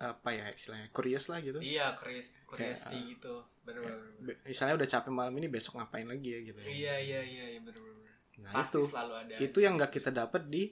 apa 0.00 0.28
ya 0.30 0.46
istilahnya 0.54 0.88
curious 0.94 1.26
lah 1.26 1.42
gitu 1.42 1.58
iya 1.58 1.92
curious 1.98 2.30
curiosity 2.46 2.94
Kayak, 2.94 3.02
uh, 3.02 3.10
gitu 3.10 3.34
bener 3.66 3.80
bener, 3.82 3.98
bener. 3.98 4.22
Be- 4.22 4.40
misalnya 4.46 4.74
udah 4.78 4.88
capek 4.88 5.12
malam 5.12 5.34
ini 5.34 5.48
besok 5.50 5.76
ngapain 5.76 6.06
lagi 6.06 6.28
ya 6.30 6.40
gitu 6.46 6.58
ya. 6.62 6.66
iya 6.70 6.94
iya 6.96 7.20
iya 7.20 7.44
iya 7.52 7.60
bener 7.60 7.82
bener 7.82 8.12
nah 8.40 8.52
pasti 8.54 8.78
itu 8.78 8.80
selalu 8.86 9.12
ada 9.18 9.34
itu 9.36 9.58
yang 9.58 9.74
nggak 9.76 9.92
kita 9.92 10.10
dapat 10.14 10.42
di 10.46 10.62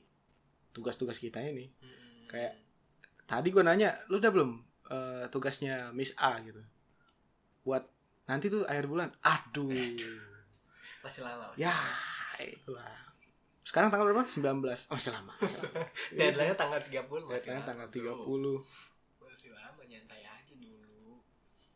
tugas-tugas 0.71 1.19
kita 1.19 1.43
ini 1.43 1.67
Mm-mm. 1.83 2.31
kayak- 2.31 2.57
tadi 3.29 3.53
gue 3.53 3.61
nanya 3.61 3.93
lu 4.09 4.17
udah 4.17 4.33
belum 4.33 4.51
eh, 4.89 5.25
tugasnya 5.29 5.93
Miss 5.93 6.17
A 6.17 6.41
gitu? 6.41 6.65
Buat 7.63 7.85
nanti 8.25 8.49
tuh 8.49 8.65
akhir 8.65 8.89
bulan. 8.89 9.13
Aduh. 9.21 9.69
Masih 11.05 11.23
lama 11.23 11.53
ya 11.55 11.77
itulah. 12.45 12.95
Sekarang 13.67 13.93
tanggal 13.93 14.09
berapa? 14.09 14.25
19 14.25 14.41
oh 14.65 14.97
masih 14.97 15.13
lama 15.13 15.33
deadline 16.17 16.57
tanggal 16.57 16.81
30 16.81 17.05
masih 17.29 17.53
Deadline 17.53 17.65
tanggal 17.69 17.87
bro. 17.93 18.15
30 19.21 19.29
masih 19.29 19.51
lama 19.53 19.83
nyantai 19.85 20.25
aja 20.25 20.55
dulu. 20.57 21.21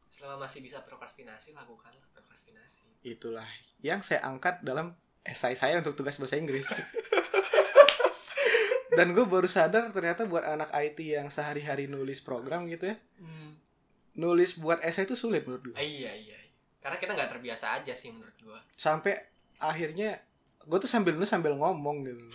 Selama 0.08 0.48
masih 0.48 0.64
bisa 0.64 0.80
prokrastinasi 0.86 1.52
lakukanlah 1.52 2.06
prokrastinasi. 2.16 2.88
Itulah 3.04 3.48
yang 3.84 4.00
saya 4.00 4.24
angkat 4.24 4.64
dalam 4.64 4.96
esai 5.22 5.54
saya 5.54 5.78
untuk 5.78 5.94
tugas 5.94 6.16
bahasa 6.16 6.40
Inggris 6.40 6.66
dan 8.92 9.10
gue 9.10 9.24
baru 9.24 9.46
sadar 9.46 9.88
ternyata 9.88 10.24
buat 10.24 10.42
anak 10.42 10.68
IT 10.70 10.98
yang 11.00 11.28
sehari-hari 11.28 11.86
nulis 11.86 12.20
program 12.20 12.64
gitu 12.66 12.88
ya 12.88 12.96
nulis 14.12 14.54
buat 14.54 14.76
esai 14.84 15.08
itu 15.08 15.16
sulit 15.16 15.48
menurut 15.48 15.72
gue 15.72 15.74
Ah, 15.74 15.80
iya 15.80 16.12
iya 16.12 16.36
iya. 16.36 16.50
karena 16.78 16.96
kita 16.96 17.12
nggak 17.12 17.30
terbiasa 17.30 17.80
aja 17.80 17.94
sih 17.94 18.10
menurut 18.10 18.34
gua. 18.42 18.60
Sampai 18.74 19.16
akhirnya 19.56 20.20
gue 20.60 20.78
tuh 20.78 20.90
sambil 20.90 21.14
nulis 21.14 21.30
sambil 21.30 21.54
ngomong 21.54 22.04
gitu. 22.04 22.26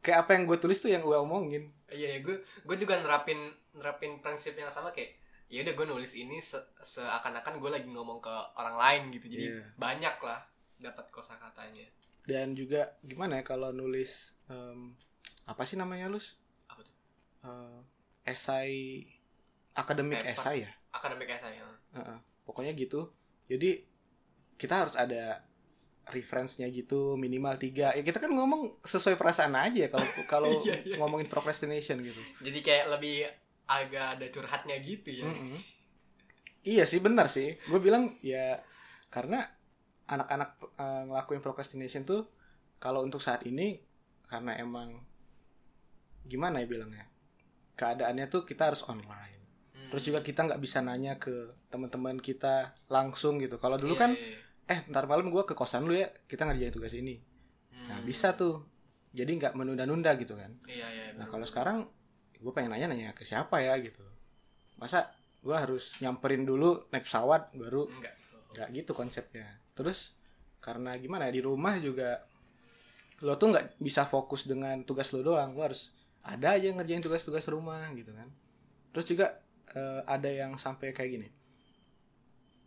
Kayak 0.00 0.24
apa 0.24 0.30
yang 0.32 0.46
gue 0.46 0.56
tulis 0.56 0.78
tuh 0.78 0.88
yang 0.88 1.02
gue 1.02 1.12
omongin. 1.12 1.68
Iya 1.90 2.16
iya. 2.16 2.18
Gue 2.22 2.38
gue 2.40 2.76
juga 2.78 2.96
nerapin 2.96 3.36
nerapin 3.74 4.22
prinsip 4.22 4.54
yang 4.54 4.70
sama 4.70 4.94
kayak 4.94 5.18
ya 5.50 5.60
udah 5.60 5.74
gue 5.74 5.86
nulis 5.90 6.14
ini 6.14 6.38
se 6.38 6.56
seakan-akan 6.80 7.58
gue 7.58 7.68
lagi 7.68 7.88
ngomong 7.90 8.22
ke 8.22 8.30
orang 8.54 8.78
lain 8.78 9.02
gitu. 9.12 9.26
Jadi 9.28 9.44
Iya. 9.52 9.66
banyak 9.74 10.16
lah 10.22 10.40
dapat 10.78 11.10
kosakatanya 11.10 11.84
dan 12.24 12.54
juga 12.54 12.94
gimana 13.02 13.40
ya 13.40 13.44
kalau 13.44 13.74
nulis 13.74 14.30
em, 14.46 14.94
apa 15.44 15.62
sih 15.62 15.74
namanya 15.74 16.06
lus 16.06 16.36
apa 16.66 16.80
tuh 16.80 16.94
Eh, 17.40 17.80
esai 18.26 19.06
akademik 19.72 20.20
Paper. 20.20 20.34
esai 20.34 20.58
ya 20.62 20.70
akademik 20.90 21.30
saya 21.32 21.62
Heeh. 21.94 22.18
pokoknya 22.42 22.74
gitu 22.74 23.14
jadi 23.44 23.80
kita 24.54 24.74
harus 24.74 24.94
ada 24.94 25.40
reference-nya 26.08 26.66
gitu 26.68 27.14
minimal 27.14 27.54
tiga 27.56 27.92
ya 27.92 28.00
kita 28.00 28.18
kan 28.18 28.32
ngomong 28.32 28.80
sesuai 28.80 29.14
perasaan 29.14 29.54
aja 29.54 29.86
ya 29.86 29.88
kalau 29.88 30.08
kalau 30.32 30.52
Iya, 30.64 30.76
iya. 30.82 30.96
ngomongin 30.96 31.28
procrastination 31.28 32.00
gitu 32.00 32.20
jadi 32.40 32.58
kayak 32.58 32.86
lebih 32.90 33.16
agak 33.68 34.16
ada 34.16 34.26
curhatnya 34.28 34.76
gitu 34.80 35.10
ya 35.14 35.28
Mm-mm. 35.28 35.52
iya 36.64 36.84
sih 36.84 36.98
benar 36.98 37.28
sih 37.28 37.54
gue 37.60 37.78
bilang 37.78 38.16
ya 38.20 38.58
karena 39.08 39.44
anak-anak 40.04 40.50
eh, 40.74 41.02
ngelakuin 41.06 41.40
procrastination 41.40 42.02
tuh 42.02 42.24
kalau 42.78 43.04
untuk 43.04 43.20
saat 43.20 43.44
ini 43.44 43.76
karena 44.28 44.52
emang 44.56 45.00
gimana 46.22 46.60
ya 46.60 46.66
bilangnya? 46.68 47.08
Keadaannya 47.74 48.26
tuh 48.28 48.42
kita 48.44 48.70
harus 48.70 48.84
online. 48.84 49.36
Hmm. 49.78 49.94
terus 49.94 50.04
juga 50.04 50.20
kita 50.20 50.44
nggak 50.44 50.60
bisa 50.60 50.82
nanya 50.82 51.16
ke 51.16 51.32
teman-teman 51.70 52.18
kita 52.18 52.74
langsung 52.86 53.38
gitu. 53.38 53.56
Kalau 53.56 53.74
dulu 53.74 53.94
Iya, 53.94 54.02
kan 54.04 54.10
iya, 54.12 54.28
iya. 54.34 54.40
eh 54.68 54.80
ntar 54.86 55.06
malam 55.06 55.30
gue 55.30 55.42
ke 55.42 55.54
kosan 55.54 55.88
lu 55.88 55.94
ya 55.94 56.12
kita 56.26 56.44
ngerjain 56.44 56.68
tugas 56.70 56.92
ini. 56.92 57.16
Nah 57.88 57.96
Hmm. 57.96 58.04
bisa 58.04 58.34
tuh. 58.34 58.68
Jadi 59.08 59.40
nggak 59.40 59.56
menunda-nunda 59.56 60.12
gitu 60.14 60.36
kan. 60.36 60.52
Iya 60.68 60.86
iya 60.86 61.04
nah 61.16 61.24
kalau 61.24 61.40
sekarang 61.42 61.88
gue 62.36 62.52
pengen 62.52 62.70
nanya 62.70 62.92
nanya 62.92 63.16
ke 63.16 63.24
siapa 63.24 63.64
ya 63.64 63.80
gitu. 63.80 64.04
Masa 64.76 65.08
gue 65.40 65.56
harus 65.56 65.96
nyamperin 65.98 66.44
dulu 66.44 66.84
naik 66.92 67.08
pesawat 67.08 67.54
baru? 67.56 67.88
Nggak 68.52 68.68
gitu 68.74 68.92
konsepnya. 68.92 69.46
Terus 69.72 70.12
karena 70.60 70.98
gimana 70.98 71.30
ya 71.30 71.32
di 71.32 71.40
rumah 71.40 71.78
juga 71.78 72.28
lo 73.20 73.34
tuh 73.34 73.50
nggak 73.50 73.78
bisa 73.78 74.04
fokus 74.04 74.44
dengan 74.44 74.82
tugas 74.82 75.10
lo 75.10 75.20
doang 75.20 75.52
lo 75.52 75.62
harus 75.62 75.88
ada 76.20 76.52
aja 76.52 76.64
yang 76.64 76.76
ngerjain 76.76 77.00
tugas-tugas 77.00 77.46
rumah 77.46 77.86
gitu 77.92 78.10
kan. 78.10 78.26
Terus 78.90 79.04
juga 79.06 79.38
eh, 79.70 80.00
ada 80.04 80.26
yang 80.26 80.54
sampai 80.54 80.90
kayak 80.90 81.10
gini. 81.10 81.26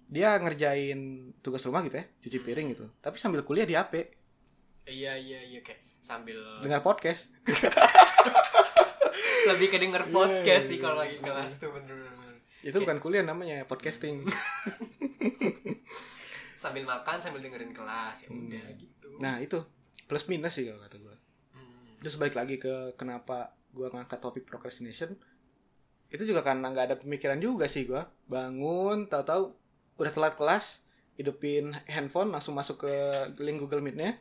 Dia 0.05 0.35
ngerjain 0.35 1.31
tugas 1.39 1.61
rumah 1.61 1.81
gitu 1.81 1.95
ya 1.95 2.03
cuci 2.19 2.35
Hmm. 2.35 2.45
piring 2.45 2.65
gitu. 2.69 2.85
Tapi 2.97 3.15
sambil 3.15 3.41
kuliah 3.41 3.63
di 3.63 3.73
HP 3.73 4.09
iya 4.83 5.13
iya 5.13 5.37
iya 5.41 5.59
kayak 5.59 5.79
sambil 5.99 6.35
dengar 6.59 6.81
podcast. 6.81 7.27
Lebih 9.43 9.67
ke 9.67 9.77
denger 9.77 10.01
Iya, 10.03 10.11
podcast 10.11 10.63
sih 10.67 10.77
iya, 10.77 10.79
kalau 10.79 10.95
iya. 10.97 11.01
lagi 11.03 11.15
kelas 11.19 11.51
tuh 11.57 11.69
bener-bener 11.71 12.09
itu 12.61 12.77
bukan 12.77 12.97
kuliah 12.99 13.21
namanya 13.21 13.63
podcasting. 13.63 14.21
Sambil 16.55 16.85
makan 16.85 17.17
sambil 17.17 17.41
dengerin 17.41 17.71
kelas 17.71 18.15
ya 18.21 18.27
udah 18.29 18.63
Hmm. 18.63 18.77
gitu. 18.77 19.07
Nah 19.17 19.35
itu 19.37 19.57
plus 20.11 20.27
minus 20.27 20.59
sih 20.59 20.67
kalau 20.67 20.83
kata 20.83 20.99
gue 20.99 21.15
Hmm. 21.55 21.95
terus 22.03 22.19
balik 22.19 22.35
lagi 22.35 22.59
ke 22.59 22.91
kenapa 22.99 23.55
gue 23.71 23.87
ngangkat 23.87 24.19
topik 24.19 24.43
procrastination 24.43 25.15
itu 26.11 26.27
juga 26.27 26.43
karena 26.43 26.67
nggak 26.67 26.85
ada 26.91 26.95
pemikiran 26.99 27.39
juga 27.39 27.71
sih 27.71 27.87
gue 27.87 28.03
bangun 28.27 29.07
tahu-tahu 29.07 29.55
udah 29.95 30.11
telat 30.11 30.35
kelas 30.35 30.83
hidupin 31.15 31.71
handphone 31.87 32.27
langsung 32.27 32.51
masuk 32.51 32.83
ke 32.83 32.93
link 33.37 33.61
Google 33.61 33.79
Meet-nya. 33.79 34.17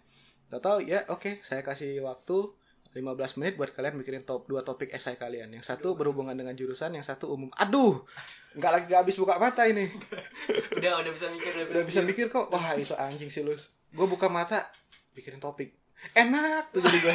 Tahu-tahu 0.50 0.84
ya 0.84 1.06
oke 1.08 1.40
saya 1.40 1.64
kasih 1.64 2.02
waktu 2.04 2.52
15 2.92 3.38
menit 3.40 3.54
buat 3.56 3.70
kalian 3.70 3.96
mikirin 3.96 4.26
top 4.26 4.50
dua 4.50 4.60
topik 4.60 4.92
esai 4.92 5.16
kalian. 5.16 5.48
Yang 5.48 5.70
satu 5.72 5.96
berhubungan 5.96 6.36
dengan 6.36 6.52
jurusan 6.52 6.92
yang 6.92 7.06
satu 7.06 7.32
umum. 7.32 7.48
Aduh 7.56 8.04
nggak 8.52 8.70
lagi 8.70 8.84
nggak 8.92 9.00
habis 9.00 9.16
buka 9.16 9.40
mata 9.40 9.64
ini. 9.64 9.88
Udah 10.76 11.00
udah 11.00 11.12
bisa 11.14 11.26
mikir 11.32 11.50
udah, 11.56 11.66
udah 11.72 11.84
bisa 11.88 12.00
mikir. 12.04 12.26
kok 12.28 12.50
wah 12.52 12.74
itu 12.76 12.92
anjing 12.92 13.30
sih 13.32 13.40
lus. 13.40 13.72
Gue 13.94 14.04
buka 14.04 14.28
mata 14.28 14.68
pikirin 15.16 15.40
topik 15.40 15.79
enak 16.14 16.74
tuh 16.74 16.80
jadi 16.82 16.98
gue 16.98 17.14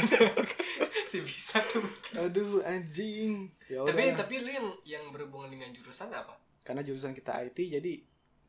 sih 1.11 1.21
bisa 1.21 1.59
tuh. 1.67 1.83
Aduh 2.17 2.63
anjing. 2.63 3.51
Ya 3.67 3.83
tapi 3.83 4.13
tapi 4.15 4.33
lu 4.41 4.49
yang 4.49 4.67
yang 4.83 5.03
berhubungan 5.11 5.51
dengan 5.51 5.69
jurusan 5.75 6.09
apa? 6.11 6.37
Karena 6.65 6.81
jurusan 6.81 7.13
kita 7.13 7.35
IT 7.45 7.57
jadi 7.59 7.93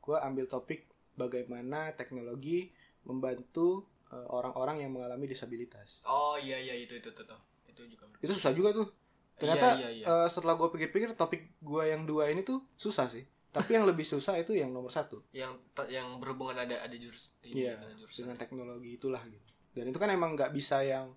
gue 0.00 0.16
ambil 0.22 0.46
topik 0.46 0.86
bagaimana 1.18 1.92
teknologi 1.98 2.70
membantu 3.04 3.86
eh, 4.12 4.26
orang-orang 4.30 4.86
yang 4.86 4.90
mengalami 4.94 5.26
disabilitas. 5.26 6.00
Oh 6.06 6.38
iya 6.38 6.56
iya 6.56 6.74
itu 6.76 6.96
itu 6.96 7.10
tuh 7.12 7.26
tuh 7.26 7.40
itu 7.68 7.82
juga 7.86 8.04
itu 8.22 8.32
susah 8.32 8.52
juga 8.54 8.72
tuh. 8.72 8.88
Ternyata 9.36 9.76
iya, 9.76 9.88
iya, 9.92 10.04
iya. 10.04 10.24
eh, 10.24 10.28
setelah 10.32 10.56
gue 10.56 10.68
pikir-pikir 10.72 11.12
topik 11.12 11.60
gue 11.60 11.82
yang 11.84 12.08
dua 12.08 12.32
ini 12.32 12.40
tuh 12.40 12.64
susah 12.78 13.10
sih. 13.10 13.24
Tapi 13.52 13.72
yang 13.72 13.88
lebih 13.88 14.04
susah 14.04 14.36
itu 14.36 14.52
yang 14.52 14.68
nomor 14.68 14.92
satu. 14.92 15.24
Yang 15.32 15.56
yang 15.88 16.20
berhubungan 16.20 16.60
ada 16.60 16.76
ada 16.76 16.96
jurus 16.96 17.32
ini 17.40 17.64
Iya, 17.64 17.80
dengan 17.80 17.96
jurusan. 18.04 18.16
dengan 18.24 18.36
teknologi 18.36 18.90
itulah 19.00 19.22
gitu 19.24 19.56
dan 19.76 19.92
itu 19.92 19.98
kan 20.00 20.08
emang 20.08 20.32
nggak 20.32 20.56
bisa 20.56 20.80
yang 20.80 21.12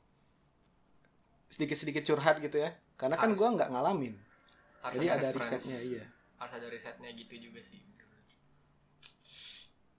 sedikit-sedikit 1.48 2.04
curhat 2.04 2.44
gitu 2.44 2.60
ya. 2.60 2.76
Karena 3.00 3.16
kan 3.16 3.32
gue 3.32 3.48
nggak 3.48 3.72
ngalamin. 3.72 4.20
Harus 4.84 4.96
jadi 5.00 5.08
ada 5.16 5.28
reference. 5.32 5.64
risetnya 5.64 5.80
iya. 5.88 6.06
Harus 6.36 6.54
ada 6.60 6.68
risetnya 6.68 7.10
gitu 7.16 7.36
juga 7.40 7.64
sih. 7.64 7.80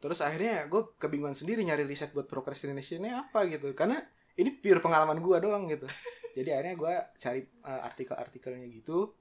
Terus 0.00 0.24
akhirnya 0.24 0.64
gue 0.64 0.96
kebingungan 0.96 1.36
sendiri 1.36 1.60
nyari 1.60 1.84
riset 1.84 2.12
buat 2.16 2.24
procrastinationnya 2.24 3.28
apa 3.28 3.44
gitu. 3.48 3.72
Karena 3.76 4.00
ini 4.36 4.56
pure 4.56 4.80
pengalaman 4.80 5.20
gue 5.20 5.36
doang 5.40 5.68
gitu. 5.68 5.84
Jadi 6.36 6.48
akhirnya 6.52 6.74
gue 6.76 6.94
cari 7.20 7.40
uh, 7.64 7.80
artikel-artikelnya 7.84 8.68
gitu. 8.72 9.12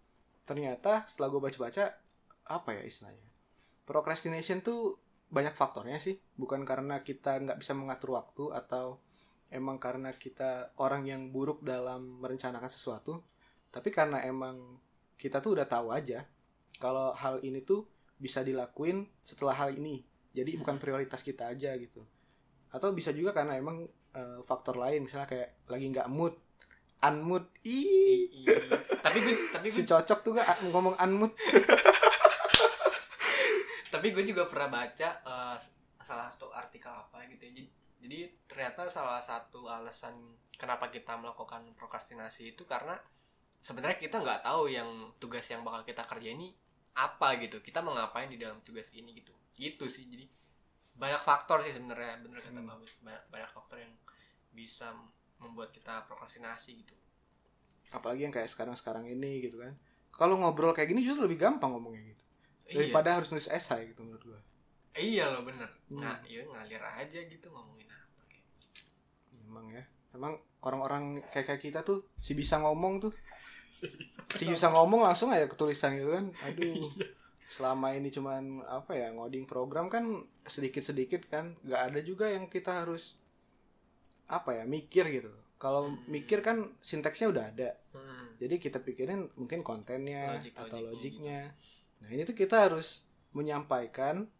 Ternyata 0.47 1.04
setelah 1.08 1.32
gue 1.36 1.41
baca-baca 1.43 1.95
apa 2.47 2.69
ya 2.75 2.84
istilahnya? 2.88 3.28
Procrastination 3.84 4.63
tuh 4.63 4.99
banyak 5.28 5.52
faktornya 5.52 5.99
sih. 5.99 6.15
Bukan 6.39 6.63
karena 6.63 7.04
kita 7.04 7.39
nggak 7.43 7.60
bisa 7.60 7.75
mengatur 7.75 8.15
waktu 8.15 8.56
atau 8.56 9.04
emang 9.49 9.81
karena 9.81 10.13
kita 10.13 10.73
orang 10.77 11.05
yang 11.05 11.33
buruk 11.33 11.62
dalam 11.65 12.21
merencanakan 12.21 12.69
sesuatu 12.69 13.21
tapi 13.69 13.89
karena 13.93 14.21
emang 14.25 14.77
kita 15.19 15.43
tuh 15.43 15.59
udah 15.59 15.67
tahu 15.67 15.93
aja 15.93 16.25
kalau 16.79 17.12
hal 17.12 17.43
ini 17.43 17.62
tuh 17.62 17.85
bisa 18.19 18.43
dilakuin 18.43 19.07
setelah 19.23 19.55
hal 19.55 19.75
ini. 19.75 20.03
Jadi 20.31 20.55
bukan 20.59 20.79
prioritas 20.79 21.23
kita 21.23 21.51
aja 21.51 21.75
gitu. 21.75 22.03
Atau 22.71 22.95
bisa 22.95 23.12
juga 23.12 23.35
karena 23.35 23.59
emang 23.59 23.88
eh, 24.15 24.39
faktor 24.47 24.79
lain 24.79 25.07
misalnya 25.07 25.27
kayak 25.27 25.49
lagi 25.67 25.85
nggak 25.91 26.07
mood 26.07 26.35
unmood. 26.99 27.47
Ih. 27.63 28.47
I- 28.47 28.99
tapi 28.99 29.23
gue 29.23 29.35
tapi 29.55 29.67
si 29.71 29.83
gue 29.83 29.89
cocok 29.95 30.19
tuh 30.19 30.31
gak 30.35 30.47
ngomong 30.75 30.99
unmute 30.99 31.31
tapi 33.93 34.12
gue 34.12 34.23
juga 34.27 34.43
pernah 34.45 34.67
baca 34.67 35.09
eh, 35.23 35.55
salah 36.03 36.27
satu 36.35 36.51
artikel 36.51 36.91
apa 36.91 37.23
gitu 37.31 37.41
ya. 37.47 37.51
jadi, 37.55 37.63
jadi 38.03 38.17
ternyata 38.60 38.91
salah 38.91 39.24
satu 39.24 39.72
alasan 39.72 40.36
kenapa 40.60 40.91
kita 40.91 41.15
melakukan 41.15 41.63
prokrastinasi 41.80 42.60
itu 42.60 42.67
karena 42.67 43.00
sebenarnya 43.63 43.95
kita 43.95 44.19
nggak 44.19 44.43
tahu 44.43 44.67
yang 44.67 45.15
tugas 45.15 45.48
yang 45.48 45.63
bakal 45.63 45.88
kita 45.88 46.04
kerja 46.04 46.36
ini 46.36 46.52
apa 46.91 47.39
gitu. 47.39 47.63
Kita 47.63 47.80
mau 47.80 47.95
ngapain 47.95 48.28
di 48.28 48.36
dalam 48.36 48.60
tugas 48.60 48.91
ini 48.91 49.15
gitu. 49.15 49.32
Gitu 49.56 49.88
sih. 49.88 50.12
Jadi 50.12 50.28
banyak 50.91 51.24
faktor 51.24 51.63
sih 51.63 51.72
sebenarnya. 51.72 52.19
Bener 52.19 52.43
kata 52.43 52.60
Hmm. 52.60 52.67
bagus 52.67 53.00
banyak, 53.00 53.24
banyak 53.32 53.48
faktor 53.56 53.80
yang 53.80 53.95
bisa 54.52 54.91
membuat 55.39 55.72
kita 55.72 56.04
prokrastinasi 56.12 56.84
gitu. 56.84 57.00
Apalagi 57.95 58.28
yang 58.28 58.36
kayak 58.36 58.52
sekarang-sekarang 58.52 59.08
ini 59.08 59.39
gitu 59.39 59.63
kan. 59.63 59.72
Kalau 60.12 60.36
ngobrol 60.36 60.76
kayak 60.76 60.91
gini 60.91 61.00
justru 61.08 61.24
lebih 61.32 61.39
gampang 61.39 61.80
ngomongnya 61.80 62.12
gitu. 62.12 62.24
Daripada 62.76 63.24
harus 63.24 63.32
nulis 63.32 63.48
esai 63.48 63.95
gitu 63.95 64.04
menurut 64.04 64.36
gua. 64.36 64.41
Iya, 65.00 65.00
iya 65.00 65.26
loh 65.32 65.48
bener. 65.48 65.69
Hmm. 65.88 66.04
nah 66.04 66.19
iya 66.28 66.43
ngalir 66.43 66.84
aja 66.84 67.24
gitu 67.24 67.48
ngomongin 67.48 67.88
emang 69.49 69.65
ya. 69.69 69.81
Emang 70.12 70.33
orang-orang 70.59 71.03
kayak 71.27 71.45
kayak 71.47 71.62
kita 71.63 71.79
tuh 71.81 72.05
si 72.15 72.33
bisa 72.33 72.57
ngomong 72.57 73.01
tuh. 73.01 73.13
Si 74.33 74.45
bisa 74.45 74.69
ngomong. 74.69 75.01
langsung 75.03 75.29
aja 75.29 75.45
ketulisan 75.45 75.93
gitu 75.93 76.09
kan. 76.09 76.29
Aduh 76.43 76.89
selama 77.53 77.91
ini 77.91 78.09
cuman 78.09 78.62
apa 78.63 78.93
ya 78.93 79.09
ngoding 79.09 79.45
program 79.45 79.85
kan 79.88 80.05
sedikit-sedikit 80.43 81.25
kan. 81.27 81.53
Nggak 81.62 81.81
ada 81.83 81.99
juga 81.99 82.25
yang 82.27 82.45
kita 82.45 82.81
harus 82.81 83.17
apa 84.25 84.53
ya 84.53 84.63
mikir 84.65 85.09
gitu. 85.12 85.29
Kalau 85.57 85.85
Hmm. 85.85 86.01
mikir 86.07 86.39
kan 86.39 86.69
sinteksnya 86.79 87.29
udah 87.29 87.45
ada. 87.47 87.69
Hmm. 87.89 88.31
jadi 88.38 88.55
kita 88.55 88.79
pikirin 88.79 89.27
mungkin 89.35 89.59
kontennya 89.62 90.39
Logik- 90.39 90.55
atau 90.55 90.77
logiknya 90.79 90.89
logiknya. 90.89 91.39
Nah 91.99 92.09
ini 92.09 92.21
tuh 92.23 92.31
kita 92.33 92.55
harus 92.63 93.03
menyampaikan 93.31 94.31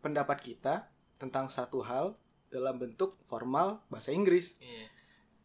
pendapat 0.00 0.38
kita 0.42 0.90
tentang 1.16 1.46
satu 1.46 1.78
hal 1.80 2.18
dalam 2.50 2.76
bentuk 2.76 3.16
formal 3.24 3.80
bahasa 3.86 4.10
Inggris 4.10 4.58
Iya. 4.58 4.86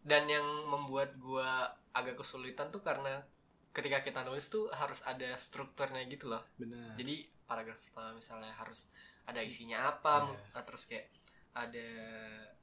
Dan 0.06 0.30
yang 0.30 0.46
membuat 0.70 1.18
gua 1.18 1.66
agak 1.90 2.20
kesulitan 2.20 2.70
tuh 2.70 2.82
karena 2.82 3.26
ketika 3.74 4.02
kita 4.02 4.22
nulis 4.22 4.46
tuh 4.48 4.70
harus 4.70 5.02
ada 5.02 5.34
strukturnya 5.36 6.06
gitu 6.06 6.30
loh. 6.30 6.42
benar 6.56 6.94
Jadi 6.94 7.26
paragraf 7.46 7.78
pertama 7.82 8.14
misalnya 8.14 8.54
harus 8.54 8.90
ada 9.26 9.42
isinya 9.42 9.90
apa, 9.90 10.30
Iya. 10.30 10.38
nah, 10.54 10.64
terus 10.64 10.86
kayak 10.86 11.10
ada 11.54 11.88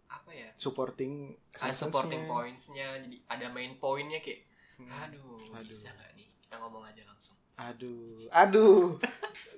apa 0.06 0.30
ya? 0.30 0.50
supporting 0.54 1.34
Ada 1.56 1.74
supporting 1.74 2.22
points-nya, 2.24 3.02
jadi 3.02 3.16
ada 3.26 3.46
main 3.50 3.74
point-nya 3.76 4.20
kayak 4.20 4.46
Hmm. 4.72 4.88
aduh, 4.88 5.36
Aduh. 5.52 5.62
bisa 5.62 5.90
nggak 5.90 6.10
nih? 6.14 6.28
Kita 6.42 6.56
ngomong 6.58 6.82
aja 6.82 7.02
langsung. 7.04 7.36
Aduh. 7.70 8.18
Aduh. 8.32 8.98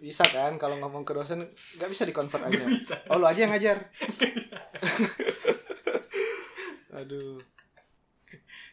Bisa 0.03 0.27
kan 0.29 0.61
kalau 0.61 0.77
ngomong 0.83 1.07
ke 1.07 1.13
dosen 1.17 1.49
nggak 1.79 1.91
bisa 1.91 2.05
dikonvert 2.05 2.45
aja 2.45 2.61
bisa. 2.67 2.97
oh 3.09 3.17
lu 3.17 3.25
aja 3.25 3.47
yang 3.47 3.53
ngajar. 3.55 3.81
Aduh. 7.01 7.41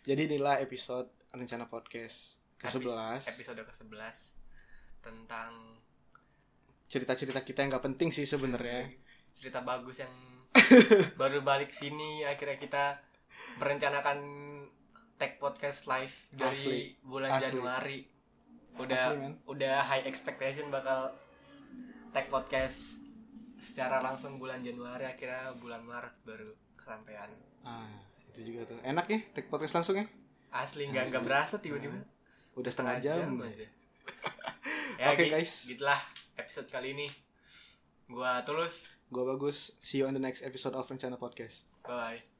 Jadi 0.02 0.22
inilah 0.28 0.58
episode 0.60 1.10
rencana 1.32 1.70
podcast 1.70 2.41
ke 2.62 2.70
11 2.70 3.26
Episode 3.34 3.62
ke-11 3.65 4.17
tentang 5.02 5.82
cerita-cerita 6.86 7.41
kita 7.41 7.65
yang 7.65 7.74
nggak 7.74 7.86
penting 7.89 8.13
sih 8.13 8.28
sebenarnya. 8.28 8.91
Cerita 9.38 9.63
bagus 9.63 10.04
yang 10.04 10.13
baru 11.15 11.39
balik 11.41 11.72
sini 11.72 12.28
akhirnya 12.28 12.60
kita 12.60 13.00
merencanakan 13.58 14.20
tag 15.15 15.39
podcast 15.39 15.88
live 15.88 16.12
dari 16.36 16.52
Asli. 16.52 16.82
bulan 17.02 17.39
Asli. 17.39 17.46
Januari 17.48 18.00
udah 18.77 19.03
Asli, 19.12 19.27
udah 19.45 19.75
high 19.84 20.05
expectation 20.05 20.69
bakal 20.69 21.12
tag 22.12 22.27
podcast 22.27 22.99
secara 23.57 23.99
langsung 23.99 24.36
bulan 24.36 24.60
Januari 24.62 25.05
akhirnya 25.05 25.53
bulan 25.55 25.84
Maret 25.84 26.15
baru 26.23 26.49
kesampaian. 26.75 27.29
Ah 27.62 27.88
itu 28.31 28.47
juga 28.47 28.63
tuh. 28.65 28.79
Enak 28.81 29.05
ya 29.07 29.19
take 29.31 29.47
podcast 29.47 29.75
langsung 29.75 29.99
ya? 29.99 30.05
Asli 30.51 30.88
nggak 30.88 31.12
nggak 31.12 31.23
berasa 31.23 31.60
tiba-tiba. 31.60 31.99
Udah 32.55 32.71
setengah 32.71 32.97
jam, 32.99 33.38
aja. 33.39 33.67
Ya 35.01 35.17
Oke, 35.17 35.25
gi- 35.25 35.34
guys. 35.34 35.65
gitulah 35.65 35.97
episode 36.38 36.69
kali 36.69 36.93
ini. 36.93 37.07
Gua 38.05 38.43
tulus. 38.45 38.93
Gua 39.10 39.23
bagus. 39.25 39.73
See 39.81 40.03
you 40.03 40.05
on 40.05 40.13
the 40.13 40.21
next 40.21 40.43
episode 40.45 40.75
of 40.77 40.86
rencana 40.86 41.17
podcast. 41.17 41.65
Bye 41.81 42.31